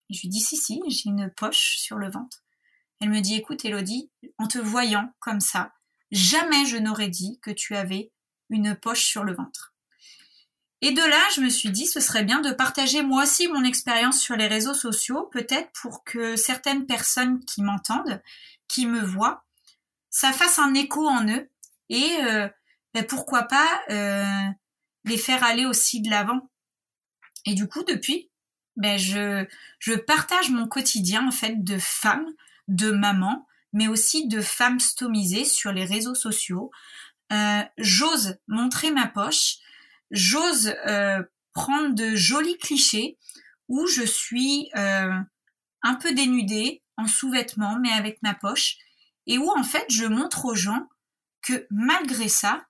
Je 0.09 0.21
lui 0.21 0.29
dis, 0.29 0.41
si, 0.41 0.57
si, 0.57 0.81
j'ai 0.87 1.09
une 1.09 1.31
poche 1.31 1.77
sur 1.77 1.97
le 1.97 2.11
ventre. 2.11 2.43
Elle 2.99 3.09
me 3.09 3.21
dit, 3.21 3.35
écoute, 3.35 3.65
Elodie, 3.65 4.11
en 4.37 4.47
te 4.47 4.59
voyant 4.59 5.13
comme 5.19 5.39
ça, 5.39 5.73
jamais 6.11 6.65
je 6.65 6.77
n'aurais 6.77 7.09
dit 7.09 7.39
que 7.41 7.51
tu 7.51 7.75
avais 7.75 8.11
une 8.49 8.75
poche 8.75 9.03
sur 9.03 9.23
le 9.23 9.33
ventre. 9.33 9.73
Et 10.81 10.91
de 10.91 11.01
là, 11.01 11.21
je 11.33 11.39
me 11.39 11.49
suis 11.49 11.69
dit, 11.69 11.85
ce 11.85 12.01
serait 12.01 12.25
bien 12.25 12.41
de 12.41 12.51
partager 12.51 13.03
moi 13.03 13.23
aussi 13.23 13.47
mon 13.47 13.63
expérience 13.63 14.19
sur 14.19 14.35
les 14.35 14.47
réseaux 14.47 14.73
sociaux, 14.73 15.29
peut-être 15.31 15.71
pour 15.81 16.03
que 16.03 16.35
certaines 16.35 16.85
personnes 16.85 17.43
qui 17.45 17.61
m'entendent, 17.61 18.21
qui 18.67 18.85
me 18.85 19.01
voient, 19.01 19.45
ça 20.09 20.33
fasse 20.33 20.59
un 20.59 20.73
écho 20.73 21.07
en 21.07 21.25
eux 21.27 21.49
et 21.87 22.17
euh, 22.23 22.49
ben 22.93 23.06
pourquoi 23.06 23.43
pas 23.43 23.82
euh, 23.89 24.49
les 25.06 25.17
faire 25.17 25.43
aller 25.43 25.65
aussi 25.65 26.01
de 26.01 26.10
l'avant. 26.10 26.49
Et 27.45 27.56
du 27.56 27.67
coup, 27.67 27.84
depuis, 27.84 28.29
ben 28.75 28.97
je, 28.97 29.45
je 29.79 29.93
partage 29.93 30.49
mon 30.49 30.67
quotidien 30.67 31.27
en 31.27 31.32
fait 31.32 31.63
de 31.63 31.77
femme, 31.77 32.25
de 32.67 32.91
maman, 32.91 33.47
mais 33.73 33.88
aussi 33.88 34.27
de 34.27 34.41
femmes 34.41 34.79
stomisées 34.79 35.45
sur 35.45 35.71
les 35.71 35.86
réseaux 35.86 36.15
sociaux. 36.15 36.71
Euh, 37.32 37.63
j'ose 37.77 38.38
montrer 38.47 38.91
ma 38.91 39.08
poche, 39.08 39.58
j'ose 40.12 40.73
euh, 40.88 41.23
prendre 41.53 41.95
de 41.95 42.15
jolis 42.15 42.58
clichés 42.58 43.17
où 43.69 43.88
je 43.88 44.03
suis 44.03 44.69
un 44.73 45.95
peu 45.95 46.13
dénudée, 46.13 46.84
en 46.97 47.08
sous-vêtements, 47.08 47.79
mais 47.79 47.91
avec 47.91 48.21
ma 48.21 48.34
poche, 48.34 48.77
et 49.25 49.38
où 49.38 49.49
en 49.49 49.63
fait 49.63 49.86
je 49.89 50.06
montre 50.06 50.45
aux 50.45 50.56
gens 50.56 50.88
que 51.41 51.65
malgré 51.69 52.27
ça, 52.27 52.65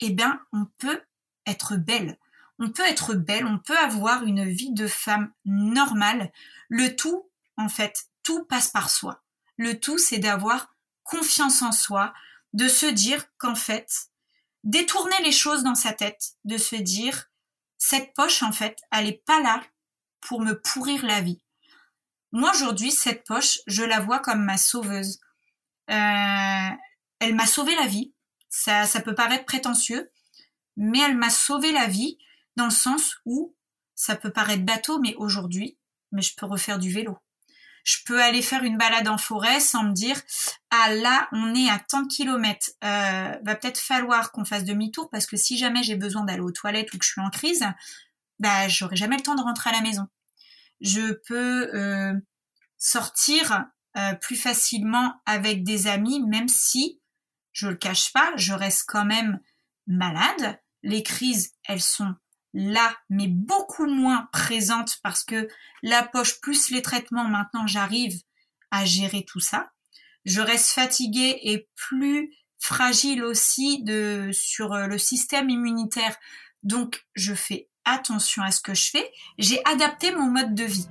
eh 0.00 0.10
bien, 0.10 0.40
on 0.52 0.66
peut 0.78 1.02
être 1.46 1.76
belle. 1.76 2.18
On 2.58 2.70
peut 2.70 2.86
être 2.86 3.14
belle, 3.14 3.46
on 3.46 3.58
peut 3.58 3.76
avoir 3.78 4.22
une 4.24 4.44
vie 4.44 4.72
de 4.72 4.86
femme 4.86 5.32
normale. 5.44 6.32
Le 6.68 6.94
tout, 6.94 7.28
en 7.56 7.68
fait, 7.68 8.06
tout 8.22 8.44
passe 8.44 8.68
par 8.68 8.90
soi. 8.90 9.22
Le 9.56 9.78
tout, 9.78 9.98
c'est 9.98 10.18
d'avoir 10.18 10.74
confiance 11.02 11.62
en 11.62 11.72
soi, 11.72 12.12
de 12.52 12.68
se 12.68 12.86
dire 12.86 13.24
qu'en 13.38 13.54
fait, 13.54 14.08
détourner 14.62 15.20
les 15.22 15.32
choses 15.32 15.62
dans 15.62 15.74
sa 15.74 15.92
tête, 15.92 16.32
de 16.44 16.56
se 16.56 16.76
dire, 16.76 17.26
cette 17.78 18.14
poche, 18.14 18.42
en 18.42 18.52
fait, 18.52 18.78
elle 18.90 19.06
n'est 19.06 19.22
pas 19.26 19.40
là 19.40 19.62
pour 20.20 20.40
me 20.40 20.58
pourrir 20.58 21.04
la 21.04 21.20
vie. 21.20 21.42
Moi, 22.32 22.50
aujourd'hui, 22.52 22.90
cette 22.90 23.24
poche, 23.24 23.60
je 23.66 23.84
la 23.84 24.00
vois 24.00 24.18
comme 24.18 24.44
ma 24.44 24.56
sauveuse. 24.56 25.20
Euh, 25.90 26.70
elle 27.20 27.34
m'a 27.34 27.46
sauvé 27.46 27.74
la 27.76 27.86
vie. 27.86 28.12
Ça, 28.56 28.84
ça 28.84 29.00
peut 29.00 29.16
paraître 29.16 29.46
prétentieux, 29.46 30.12
mais 30.76 31.00
elle 31.00 31.16
m'a 31.16 31.28
sauvé 31.28 31.72
la 31.72 31.88
vie 31.88 32.18
dans 32.54 32.66
le 32.66 32.70
sens 32.70 33.16
où 33.26 33.52
ça 33.96 34.14
peut 34.14 34.30
paraître 34.30 34.62
bateau, 34.62 35.00
mais 35.00 35.16
aujourd'hui, 35.16 35.76
mais 36.12 36.22
je 36.22 36.36
peux 36.36 36.46
refaire 36.46 36.78
du 36.78 36.88
vélo. 36.88 37.18
Je 37.82 37.96
peux 38.06 38.22
aller 38.22 38.42
faire 38.42 38.62
une 38.62 38.78
balade 38.78 39.08
en 39.08 39.18
forêt 39.18 39.58
sans 39.58 39.82
me 39.82 39.92
dire 39.92 40.16
ah 40.70 40.94
là 40.94 41.28
on 41.32 41.52
est 41.52 41.68
à 41.68 41.80
tant 41.80 42.02
de 42.02 42.06
kilomètres. 42.06 42.70
Euh, 42.84 43.36
va 43.42 43.54
peut-être 43.56 43.80
falloir 43.80 44.30
qu'on 44.30 44.44
fasse 44.44 44.62
demi-tour 44.62 45.10
parce 45.10 45.26
que 45.26 45.36
si 45.36 45.58
jamais 45.58 45.82
j'ai 45.82 45.96
besoin 45.96 46.22
d'aller 46.22 46.40
aux 46.40 46.52
toilettes 46.52 46.94
ou 46.94 46.98
que 46.98 47.04
je 47.04 47.10
suis 47.10 47.20
en 47.20 47.30
crise 47.30 47.64
bah 48.38 48.68
j'aurai 48.68 48.94
jamais 48.94 49.16
le 49.16 49.22
temps 49.22 49.34
de 49.34 49.42
rentrer 49.42 49.70
à 49.70 49.74
la 49.74 49.80
maison 49.80 50.06
je 50.80 51.12
peux 51.26 51.74
euh, 51.74 52.14
sortir 52.78 53.66
euh, 53.96 54.14
plus 54.14 54.36
facilement 54.36 55.20
avec 55.26 55.64
des 55.64 55.86
amis 55.88 56.22
même 56.22 56.48
si 56.48 57.00
je 57.54 57.68
le 57.68 57.76
cache 57.76 58.12
pas 58.12 58.32
je 58.36 58.52
reste 58.52 58.84
quand 58.86 59.06
même 59.06 59.40
malade 59.86 60.60
les 60.82 61.02
crises 61.02 61.54
elles 61.66 61.80
sont 61.80 62.14
là, 62.54 62.96
mais 63.10 63.26
beaucoup 63.26 63.86
moins 63.86 64.28
présente 64.32 64.98
parce 65.02 65.24
que 65.24 65.48
la 65.82 66.04
poche 66.04 66.40
plus 66.40 66.70
les 66.70 66.82
traitements, 66.82 67.28
maintenant 67.28 67.66
j'arrive 67.66 68.22
à 68.70 68.84
gérer 68.84 69.24
tout 69.24 69.40
ça. 69.40 69.72
Je 70.24 70.40
reste 70.40 70.70
fatiguée 70.70 71.38
et 71.42 71.68
plus 71.74 72.32
fragile 72.58 73.24
aussi 73.24 73.82
de, 73.82 74.30
sur 74.32 74.72
euh, 74.72 74.86
le 74.86 74.98
système 74.98 75.50
immunitaire. 75.50 76.16
Donc 76.62 77.04
je 77.14 77.34
fais 77.34 77.68
attention 77.84 78.42
à 78.42 78.52
ce 78.52 78.60
que 78.60 78.72
je 78.72 78.90
fais. 78.90 79.10
J'ai 79.36 79.60
adapté 79.66 80.12
mon 80.12 80.30
mode 80.30 80.54
de 80.54 80.64
vie. 80.64 80.86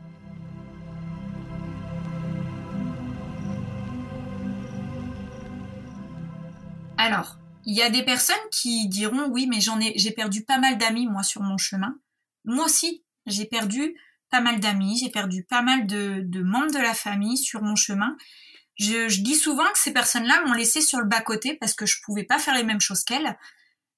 Alors, 7.04 7.36
il 7.66 7.76
y 7.76 7.82
a 7.82 7.90
des 7.90 8.06
personnes 8.06 8.36
qui 8.50 8.88
diront 8.88 9.28
oui, 9.28 9.46
mais 9.46 9.60
j'en 9.60 9.78
ai, 9.82 9.92
j'ai 9.98 10.12
perdu 10.12 10.46
pas 10.46 10.58
mal 10.58 10.78
d'amis 10.78 11.06
moi 11.06 11.22
sur 11.22 11.42
mon 11.42 11.58
chemin. 11.58 12.00
Moi 12.46 12.64
aussi, 12.64 13.04
j'ai 13.26 13.44
perdu 13.44 14.00
pas 14.30 14.40
mal 14.40 14.62
d'amis, 14.62 15.00
j'ai 15.04 15.10
perdu 15.10 15.44
pas 15.44 15.62
mal 15.62 15.86
de, 15.86 16.42
membres 16.42 16.72
de 16.72 16.80
la 16.80 16.94
famille 16.94 17.36
sur 17.36 17.62
mon 17.62 17.76
chemin. 17.76 18.16
Je, 18.80 19.20
dis 19.20 19.36
souvent 19.36 19.70
que 19.74 19.80
ces 19.80 19.92
personnes-là 19.92 20.46
m'ont 20.46 20.54
laissé 20.54 20.80
sur 20.80 21.00
le 21.00 21.06
bas 21.06 21.20
côté 21.20 21.58
parce 21.60 21.74
que 21.74 21.86
je 21.86 21.98
pouvais 22.06 22.24
pas 22.24 22.40
faire 22.40 22.56
les 22.56 22.64
mêmes 22.64 22.80
choses 22.80 23.04
qu'elles. 23.04 23.38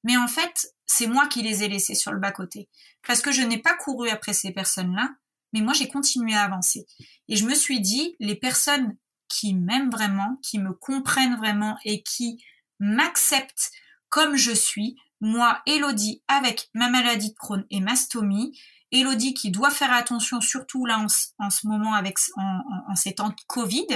Mais 0.03 0.17
en 0.17 0.27
fait, 0.27 0.73
c'est 0.87 1.05
moi 1.05 1.27
qui 1.27 1.43
les 1.43 1.63
ai 1.63 1.67
laissés 1.67 1.93
sur 1.93 2.11
le 2.11 2.19
bas 2.19 2.31
côté 2.31 2.69
parce 3.05 3.21
que 3.21 3.31
je 3.31 3.43
n'ai 3.43 3.59
pas 3.59 3.75
couru 3.75 4.09
après 4.09 4.33
ces 4.33 4.51
personnes-là, 4.51 5.11
mais 5.53 5.61
moi 5.61 5.73
j'ai 5.73 5.89
continué 5.89 6.33
à 6.33 6.41
avancer. 6.41 6.87
Et 7.27 7.35
je 7.35 7.45
me 7.45 7.53
suis 7.53 7.81
dit, 7.81 8.15
les 8.19 8.35
personnes 8.35 8.97
qui 9.27 9.53
m'aiment 9.53 9.91
vraiment, 9.91 10.39
qui 10.41 10.57
me 10.57 10.73
comprennent 10.73 11.35
vraiment 11.35 11.77
et 11.85 12.01
qui 12.01 12.43
m'accepte 12.79 13.71
comme 14.09 14.35
je 14.35 14.51
suis, 14.51 14.95
moi, 15.21 15.61
Elodie, 15.65 16.23
avec 16.27 16.69
ma 16.73 16.89
maladie 16.89 17.31
de 17.31 17.35
Crohn 17.35 17.65
et 17.69 17.79
ma 17.79 17.95
stomie, 17.95 18.57
Elodie 18.91 19.33
qui 19.33 19.51
doit 19.51 19.71
faire 19.71 19.91
attention, 19.91 20.41
surtout 20.41 20.85
là 20.85 21.05
en, 21.39 21.49
ce 21.49 21.67
moment 21.67 21.93
avec 21.93 22.17
en, 22.37 22.95
ces 22.95 23.15
temps 23.15 23.29
de 23.29 23.35
Covid, 23.47 23.87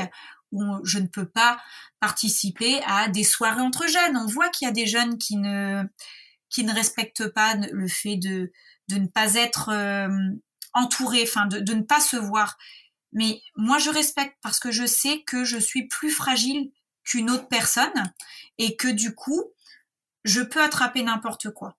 où 0.51 0.63
je 0.83 0.99
ne 0.99 1.07
peux 1.07 1.27
pas 1.27 1.59
participer 1.99 2.81
à 2.85 3.07
des 3.07 3.23
soirées 3.23 3.61
entre 3.61 3.87
jeunes. 3.87 4.17
On 4.17 4.25
voit 4.25 4.49
qu'il 4.49 4.65
y 4.65 4.69
a 4.69 4.73
des 4.73 4.87
jeunes 4.87 5.17
qui 5.17 5.37
ne 5.37 5.83
qui 6.49 6.63
ne 6.63 6.73
respectent 6.73 7.27
pas 7.27 7.55
le 7.55 7.87
fait 7.87 8.15
de 8.15 8.51
de 8.89 8.95
ne 8.95 9.07
pas 9.07 9.35
être 9.35 9.69
euh, 9.69 10.09
enfin 10.73 11.45
de, 11.45 11.59
de 11.59 11.73
ne 11.73 11.83
pas 11.83 11.99
se 11.99 12.17
voir. 12.17 12.57
Mais 13.13 13.41
moi, 13.55 13.77
je 13.77 13.89
respecte 13.89 14.37
parce 14.41 14.59
que 14.59 14.71
je 14.71 14.85
sais 14.85 15.23
que 15.25 15.43
je 15.43 15.57
suis 15.57 15.87
plus 15.87 16.11
fragile 16.11 16.71
qu'une 17.09 17.31
autre 17.31 17.47
personne 17.47 18.13
et 18.57 18.75
que 18.75 18.87
du 18.87 19.15
coup, 19.15 19.43
je 20.23 20.41
peux 20.41 20.61
attraper 20.61 21.01
n'importe 21.01 21.49
quoi. 21.51 21.75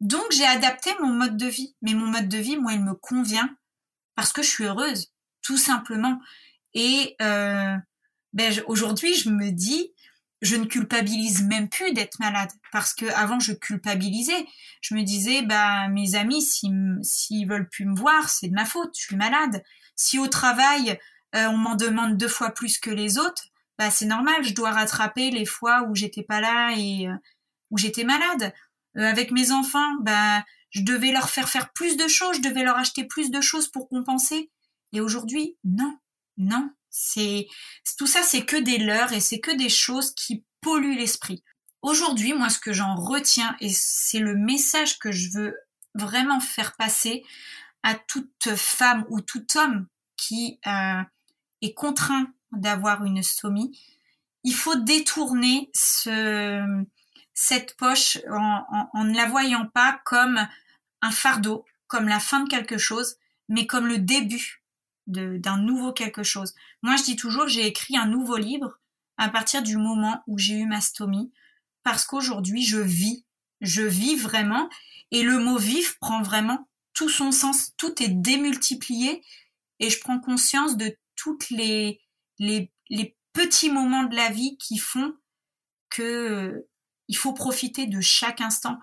Donc 0.00 0.24
j'ai 0.32 0.44
adapté 0.44 0.90
mon 1.00 1.12
mode 1.12 1.36
de 1.36 1.46
vie, 1.46 1.74
mais 1.80 1.94
mon 1.94 2.06
mode 2.06 2.28
de 2.28 2.38
vie, 2.38 2.56
moi, 2.56 2.72
il 2.72 2.82
me 2.82 2.94
convient 2.94 3.56
parce 4.16 4.32
que 4.32 4.42
je 4.42 4.48
suis 4.48 4.64
heureuse, 4.64 5.12
tout 5.42 5.56
simplement. 5.56 6.20
Et 6.74 7.14
euh, 7.22 7.76
ben, 8.32 8.52
aujourd'hui, 8.66 9.14
je 9.14 9.30
me 9.30 9.50
dis, 9.50 9.92
je 10.42 10.56
ne 10.56 10.64
culpabilise 10.64 11.42
même 11.42 11.68
plus 11.68 11.92
d'être 11.92 12.18
malade 12.18 12.50
parce 12.72 12.94
que 12.94 13.06
avant 13.14 13.40
je 13.40 13.52
culpabilisais. 13.52 14.46
Je 14.80 14.94
me 14.94 15.02
disais, 15.02 15.42
bah 15.42 15.88
mes 15.88 16.16
amis, 16.16 16.42
s'ils 16.42 17.48
veulent 17.48 17.68
plus 17.68 17.86
me 17.86 17.96
voir, 17.96 18.28
c'est 18.28 18.48
de 18.48 18.54
ma 18.54 18.66
faute, 18.66 18.90
je 18.98 19.04
suis 19.04 19.16
malade. 19.16 19.62
Si 19.96 20.18
au 20.18 20.26
travail 20.26 20.98
euh, 21.34 21.46
on 21.46 21.56
m'en 21.56 21.76
demande 21.76 22.16
deux 22.16 22.28
fois 22.28 22.50
plus 22.50 22.78
que 22.78 22.90
les 22.90 23.18
autres, 23.18 23.44
bah 23.78 23.90
c'est 23.90 24.06
normal, 24.06 24.44
je 24.44 24.54
dois 24.54 24.70
rattraper 24.70 25.30
les 25.30 25.46
fois 25.46 25.82
où 25.88 25.94
j'étais 25.94 26.22
pas 26.22 26.40
là 26.40 26.74
et 26.76 27.08
euh, 27.08 27.14
où 27.70 27.78
j'étais 27.78 28.04
malade. 28.04 28.52
Euh, 28.96 29.08
avec 29.08 29.30
mes 29.30 29.50
enfants, 29.50 29.94
bah 30.00 30.44
je 30.70 30.82
devais 30.82 31.12
leur 31.12 31.30
faire 31.30 31.48
faire 31.48 31.72
plus 31.72 31.96
de 31.96 32.08
choses, 32.08 32.36
je 32.36 32.42
devais 32.42 32.62
leur 32.62 32.76
acheter 32.76 33.04
plus 33.04 33.30
de 33.30 33.40
choses 33.40 33.68
pour 33.68 33.88
compenser. 33.88 34.50
Et 34.92 35.00
aujourd'hui, 35.00 35.56
non, 35.64 35.98
non, 36.36 36.70
C'est 36.90 37.46
tout 37.98 38.06
ça, 38.06 38.22
c'est 38.22 38.44
que 38.44 38.56
des 38.56 38.78
leurs 38.78 39.12
et 39.12 39.20
c'est 39.20 39.40
que 39.40 39.56
des 39.56 39.68
choses 39.68 40.14
qui 40.14 40.44
polluent 40.60 40.96
l'esprit. 40.96 41.42
Aujourd'hui, 41.82 42.32
moi, 42.32 42.48
ce 42.48 42.58
que 42.58 42.72
j'en 42.72 42.94
retiens 42.94 43.56
et 43.60 43.70
c'est 43.70 44.20
le 44.20 44.34
message 44.34 44.98
que 44.98 45.12
je 45.12 45.30
veux 45.30 45.56
vraiment 45.94 46.40
faire 46.40 46.76
passer 46.76 47.24
à 47.82 47.94
toute 47.94 48.54
femme 48.56 49.04
ou 49.10 49.20
tout 49.20 49.44
homme 49.56 49.86
qui 50.16 50.58
euh, 50.66 51.02
est 51.60 51.74
contraint 51.74 52.32
d'avoir 52.56 53.04
une 53.04 53.22
stomie, 53.22 53.78
il 54.44 54.54
faut 54.54 54.76
détourner 54.76 55.70
ce, 55.74 56.84
cette 57.32 57.76
poche 57.76 58.18
en, 58.30 58.88
en, 58.92 59.04
ne 59.04 59.16
la 59.16 59.26
voyant 59.26 59.66
pas 59.66 60.00
comme 60.04 60.46
un 61.02 61.10
fardeau, 61.10 61.64
comme 61.86 62.08
la 62.08 62.20
fin 62.20 62.40
de 62.40 62.48
quelque 62.48 62.78
chose, 62.78 63.16
mais 63.48 63.66
comme 63.66 63.86
le 63.86 63.98
début 63.98 64.62
d'un 65.06 65.58
nouveau 65.58 65.92
quelque 65.92 66.22
chose. 66.22 66.54
Moi, 66.82 66.96
je 66.96 67.04
dis 67.04 67.16
toujours, 67.16 67.48
j'ai 67.48 67.66
écrit 67.66 67.96
un 67.96 68.06
nouveau 68.06 68.36
livre 68.36 68.78
à 69.16 69.28
partir 69.28 69.62
du 69.62 69.76
moment 69.76 70.22
où 70.26 70.38
j'ai 70.38 70.54
eu 70.54 70.66
ma 70.66 70.80
stomie, 70.80 71.32
parce 71.82 72.04
qu'aujourd'hui, 72.04 72.64
je 72.64 72.78
vis, 72.78 73.24
je 73.60 73.82
vis 73.82 74.16
vraiment, 74.16 74.68
et 75.10 75.22
le 75.22 75.38
mot 75.38 75.58
vivre 75.58 75.92
prend 76.00 76.22
vraiment 76.22 76.68
tout 76.94 77.08
son 77.08 77.32
sens, 77.32 77.72
tout 77.76 78.02
est 78.02 78.08
démultiplié, 78.08 79.22
et 79.80 79.90
je 79.90 80.00
prends 80.00 80.18
conscience 80.18 80.76
de 80.76 80.96
toutes 81.16 81.50
les, 81.50 82.00
les, 82.38 82.72
petits 83.32 83.70
moments 83.70 84.04
de 84.04 84.14
la 84.14 84.28
vie 84.28 84.56
qui 84.58 84.78
font 84.78 85.12
que 85.90 86.02
euh, 86.02 86.68
il 87.08 87.16
faut 87.16 87.32
profiter 87.32 87.88
de 87.88 88.00
chaque 88.00 88.40
instant. 88.40 88.78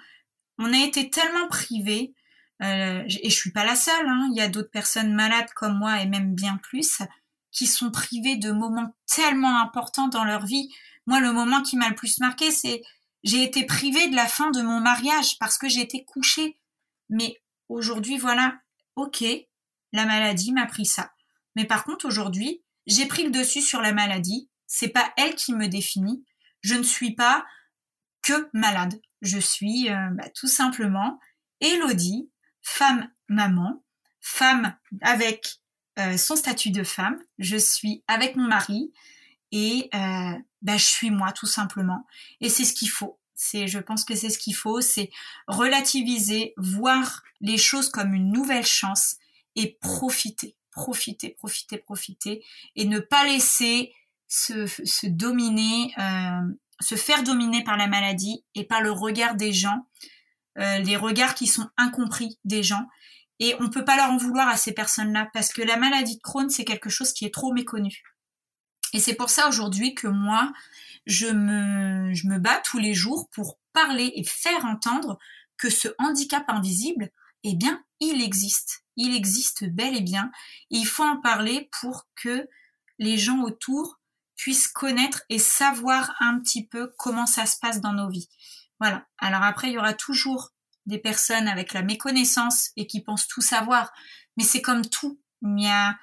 On 0.57 0.73
a 0.73 0.85
été 0.85 1.09
tellement 1.09 1.47
privés, 1.47 2.13
euh, 2.61 3.01
et 3.07 3.29
je 3.29 3.35
suis 3.35 3.53
pas 3.53 3.63
la 3.63 3.77
seule, 3.77 4.09
hein, 4.09 4.27
il 4.29 4.37
y 4.37 4.41
a 4.41 4.49
d'autres 4.49 4.69
personnes 4.69 5.13
malades 5.13 5.49
comme 5.55 5.77
moi 5.77 6.01
et 6.01 6.05
même 6.05 6.35
bien 6.35 6.57
plus, 6.57 7.01
qui 7.51 7.65
sont 7.65 7.91
privées 7.91 8.35
de 8.35 8.51
moments 8.51 8.93
tellement 9.07 9.61
importants 9.61 10.09
dans 10.09 10.25
leur 10.25 10.45
vie. 10.45 10.69
Moi, 11.07 11.21
le 11.21 11.31
moment 11.31 11.61
qui 11.61 11.77
m'a 11.77 11.87
le 11.87 11.95
plus 11.95 12.19
marqué, 12.19 12.51
c'est 12.51 12.81
j'ai 13.23 13.43
été 13.43 13.65
privée 13.65 14.09
de 14.09 14.15
la 14.15 14.27
fin 14.27 14.51
de 14.51 14.61
mon 14.61 14.79
mariage 14.79 15.37
parce 15.39 15.57
que 15.57 15.79
été 15.79 16.03
couchée. 16.05 16.59
Mais 17.09 17.41
aujourd'hui, 17.69 18.17
voilà, 18.17 18.59
ok, 18.95 19.23
la 19.93 20.05
maladie 20.05 20.51
m'a 20.53 20.65
pris 20.65 20.85
ça. 20.85 21.11
Mais 21.55 21.65
par 21.65 21.83
contre, 21.83 22.05
aujourd'hui, 22.05 22.63
j'ai 22.87 23.05
pris 23.05 23.23
le 23.23 23.31
dessus 23.31 23.61
sur 23.61 23.81
la 23.81 23.93
maladie. 23.93 24.49
C'est 24.67 24.89
pas 24.89 25.13
elle 25.17 25.35
qui 25.35 25.53
me 25.53 25.67
définit. 25.67 26.23
Je 26.61 26.75
ne 26.75 26.83
suis 26.83 27.13
pas 27.15 27.45
que 28.23 28.49
malade. 28.53 28.99
Je 29.21 29.39
suis 29.39 29.89
euh, 29.89 30.09
bah, 30.11 30.29
tout 30.33 30.47
simplement 30.47 31.19
Elodie, 31.59 32.29
femme 32.61 33.09
maman, 33.27 33.83
femme 34.19 34.75
avec 35.01 35.59
euh, 35.99 36.17
son 36.17 36.35
statut 36.35 36.71
de 36.71 36.83
femme. 36.83 37.19
Je 37.37 37.57
suis 37.57 38.03
avec 38.07 38.35
mon 38.35 38.47
mari 38.47 38.91
et 39.51 39.89
euh, 39.93 40.33
bah, 40.61 40.77
je 40.77 40.85
suis 40.85 41.11
moi 41.11 41.31
tout 41.31 41.47
simplement. 41.47 42.05
Et 42.39 42.49
c'est 42.49 42.65
ce 42.65 42.73
qu'il 42.73 42.89
faut. 42.89 43.19
C'est, 43.35 43.67
je 43.67 43.79
pense 43.79 44.05
que 44.05 44.13
c'est 44.13 44.29
ce 44.29 44.37
qu'il 44.37 44.55
faut, 44.55 44.81
c'est 44.81 45.09
relativiser, 45.47 46.53
voir 46.57 47.23
les 47.39 47.57
choses 47.57 47.89
comme 47.89 48.13
une 48.13 48.31
nouvelle 48.31 48.65
chance 48.65 49.15
et 49.55 49.77
profiter, 49.81 50.55
profiter, 50.71 51.29
profiter, 51.29 51.77
profiter, 51.77 52.43
et 52.75 52.85
ne 52.85 52.99
pas 52.99 53.25
laisser 53.25 53.93
se, 54.27 55.07
dominer, 55.07 55.93
euh, 55.99 56.41
se 56.79 56.95
faire 56.95 57.23
dominer 57.23 57.63
par 57.63 57.77
la 57.77 57.87
maladie 57.87 58.43
et 58.55 58.63
par 58.63 58.81
le 58.81 58.91
regard 58.91 59.35
des 59.35 59.53
gens, 59.53 59.87
euh, 60.57 60.79
les 60.79 60.97
regards 60.97 61.35
qui 61.35 61.47
sont 61.47 61.69
incompris 61.77 62.39
des 62.45 62.63
gens. 62.63 62.87
Et 63.39 63.55
on 63.59 63.63
ne 63.63 63.69
peut 63.69 63.85
pas 63.85 63.97
leur 63.97 64.11
en 64.11 64.17
vouloir 64.17 64.47
à 64.47 64.57
ces 64.57 64.73
personnes-là 64.73 65.29
parce 65.33 65.51
que 65.51 65.61
la 65.61 65.77
maladie 65.77 66.15
de 66.15 66.21
Crohn, 66.21 66.49
c'est 66.49 66.65
quelque 66.65 66.89
chose 66.89 67.11
qui 67.13 67.25
est 67.25 67.33
trop 67.33 67.53
méconnu. 67.53 68.03
Et 68.93 68.99
c'est 68.99 69.15
pour 69.15 69.29
ça 69.29 69.47
aujourd'hui 69.47 69.95
que 69.95 70.07
moi, 70.07 70.51
je 71.05 71.27
me, 71.27 72.13
je 72.13 72.27
me 72.27 72.37
bats 72.37 72.61
tous 72.63 72.77
les 72.77 72.93
jours 72.93 73.29
pour 73.31 73.57
parler 73.73 74.11
et 74.15 74.23
faire 74.23 74.65
entendre 74.65 75.17
que 75.57 75.69
ce 75.69 75.87
handicap 75.97 76.43
invisible, 76.47 77.09
eh 77.43 77.55
bien, 77.55 77.83
il 77.99 78.21
existe. 78.21 78.80
Il 78.97 79.15
existe 79.15 79.65
bel 79.65 79.95
et 79.95 80.01
bien. 80.01 80.31
il 80.69 80.85
faut 80.85 81.03
en 81.03 81.19
parler 81.21 81.69
pour 81.79 82.07
que 82.15 82.47
les 82.99 83.17
gens 83.17 83.41
autour 83.41 83.99
puissent 84.35 84.67
connaître 84.67 85.23
et 85.29 85.39
savoir 85.39 86.15
un 86.19 86.39
petit 86.39 86.65
peu 86.65 86.91
comment 86.97 87.25
ça 87.25 87.45
se 87.45 87.59
passe 87.59 87.79
dans 87.79 87.93
nos 87.93 88.09
vies. 88.09 88.29
Voilà. 88.79 89.05
Alors 89.19 89.43
après, 89.43 89.69
il 89.69 89.73
y 89.73 89.77
aura 89.77 89.93
toujours 89.93 90.49
des 90.87 90.97
personnes 90.97 91.47
avec 91.47 91.73
la 91.73 91.83
méconnaissance 91.83 92.71
et 92.75 92.87
qui 92.87 93.01
pensent 93.01 93.27
tout 93.27 93.41
savoir. 93.41 93.93
Mais 94.37 94.43
c'est 94.43 94.61
comme 94.61 94.85
tout. 94.85 95.19
Il 95.43 95.63
y 95.63 95.67
a, 95.67 95.97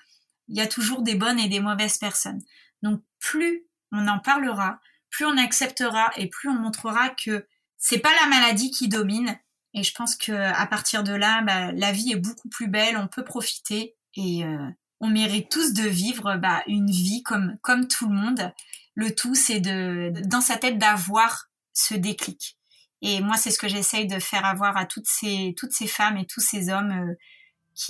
il 0.47 0.57
y 0.57 0.61
a 0.61 0.67
toujours 0.67 1.03
des 1.03 1.15
bonnes 1.15 1.41
et 1.41 1.49
des 1.49 1.61
mauvaises 1.61 1.99
personnes. 1.99 2.43
Donc 2.83 3.03
plus 3.19 3.67
on 3.91 4.07
en 4.07 4.19
parlera, 4.19 4.81
plus 5.11 5.27
on 5.27 5.37
acceptera 5.37 6.11
et 6.17 6.29
plus 6.29 6.49
on 6.49 6.55
montrera 6.55 7.11
que 7.11 7.47
c'est 7.77 7.99
pas 7.99 8.15
la 8.21 8.29
maladie 8.29 8.71
qui 8.71 8.89
domine. 8.89 9.39
Et 9.79 9.85
je 9.85 9.95
pense 9.95 10.17
que 10.17 10.33
à 10.33 10.67
partir 10.67 11.05
de 11.05 11.13
là, 11.13 11.43
bah, 11.43 11.71
la 11.73 11.93
vie 11.93 12.13
est 12.13 12.17
beaucoup 12.17 12.49
plus 12.49 12.67
belle, 12.67 12.97
on 12.97 13.07
peut 13.07 13.25
profiter 13.25 13.95
et 14.17 14.45
euh, 14.45 14.69
on 14.99 15.09
mérite 15.09 15.51
tous 15.51 15.73
de 15.73 15.87
vivre 15.89 16.37
bah, 16.37 16.63
une 16.67 16.91
vie 16.91 17.23
comme 17.23 17.87
tout 17.87 18.09
le 18.09 18.15
monde. 18.15 18.53
Le 18.95 19.15
tout, 19.15 19.37
c'est 19.37 19.61
de 19.61 20.13
dans 20.27 20.41
sa 20.41 20.57
tête 20.57 20.79
d'avoir 20.79 21.47
ce 21.73 21.95
déclic. 21.95 22.59
Et 23.03 23.21
moi, 23.21 23.37
c'est 23.37 23.53
ce 23.53 23.59
que 23.59 23.69
j'essaye 23.69 24.09
de 24.09 24.19
faire 24.19 24.45
avoir 24.45 24.77
à 24.77 24.85
toutes 24.85 25.07
ces 25.07 25.55
femmes 25.87 26.17
et 26.17 26.27
tous 26.27 26.41
ces 26.41 26.71
hommes 26.71 27.15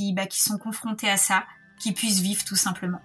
euh, 0.00 0.12
bah, 0.12 0.26
qui 0.26 0.40
sont 0.40 0.58
confrontés 0.58 1.08
à 1.08 1.16
ça, 1.16 1.46
qui 1.80 1.92
puissent 1.92 2.20
vivre 2.20 2.44
tout 2.44 2.56
simplement. 2.56 3.00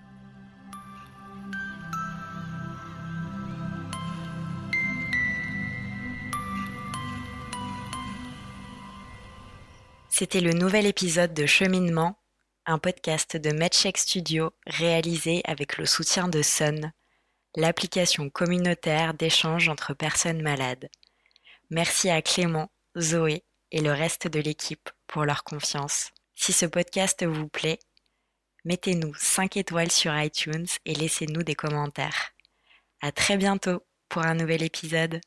C'était 10.15 10.41
le 10.41 10.53
nouvel 10.53 10.85
épisode 10.85 11.33
de 11.33 11.47
Cheminement, 11.47 12.19
un 12.67 12.77
podcast 12.77 13.35
de 13.35 13.49
MedCheck 13.49 13.97
Studio 13.97 14.51
réalisé 14.67 15.41
avec 15.43 15.79
le 15.79 15.87
soutien 15.87 16.27
de 16.27 16.43
Sun, 16.43 16.93
l'application 17.55 18.29
communautaire 18.29 19.15
d'échange 19.15 19.69
entre 19.69 19.95
personnes 19.95 20.43
malades. 20.43 20.87
Merci 21.71 22.11
à 22.11 22.21
Clément, 22.21 22.69
Zoé 22.95 23.43
et 23.71 23.81
le 23.81 23.91
reste 23.91 24.27
de 24.27 24.39
l'équipe 24.39 24.87
pour 25.07 25.25
leur 25.25 25.43
confiance. 25.43 26.11
Si 26.35 26.53
ce 26.53 26.67
podcast 26.67 27.25
vous 27.25 27.47
plaît, 27.47 27.79
mettez-nous 28.65 29.15
5 29.15 29.57
étoiles 29.57 29.91
sur 29.91 30.15
iTunes 30.15 30.67
et 30.85 30.93
laissez-nous 30.93 31.41
des 31.41 31.55
commentaires. 31.55 32.33
À 33.01 33.11
très 33.11 33.35
bientôt 33.35 33.83
pour 34.09 34.21
un 34.21 34.35
nouvel 34.35 34.61
épisode. 34.61 35.21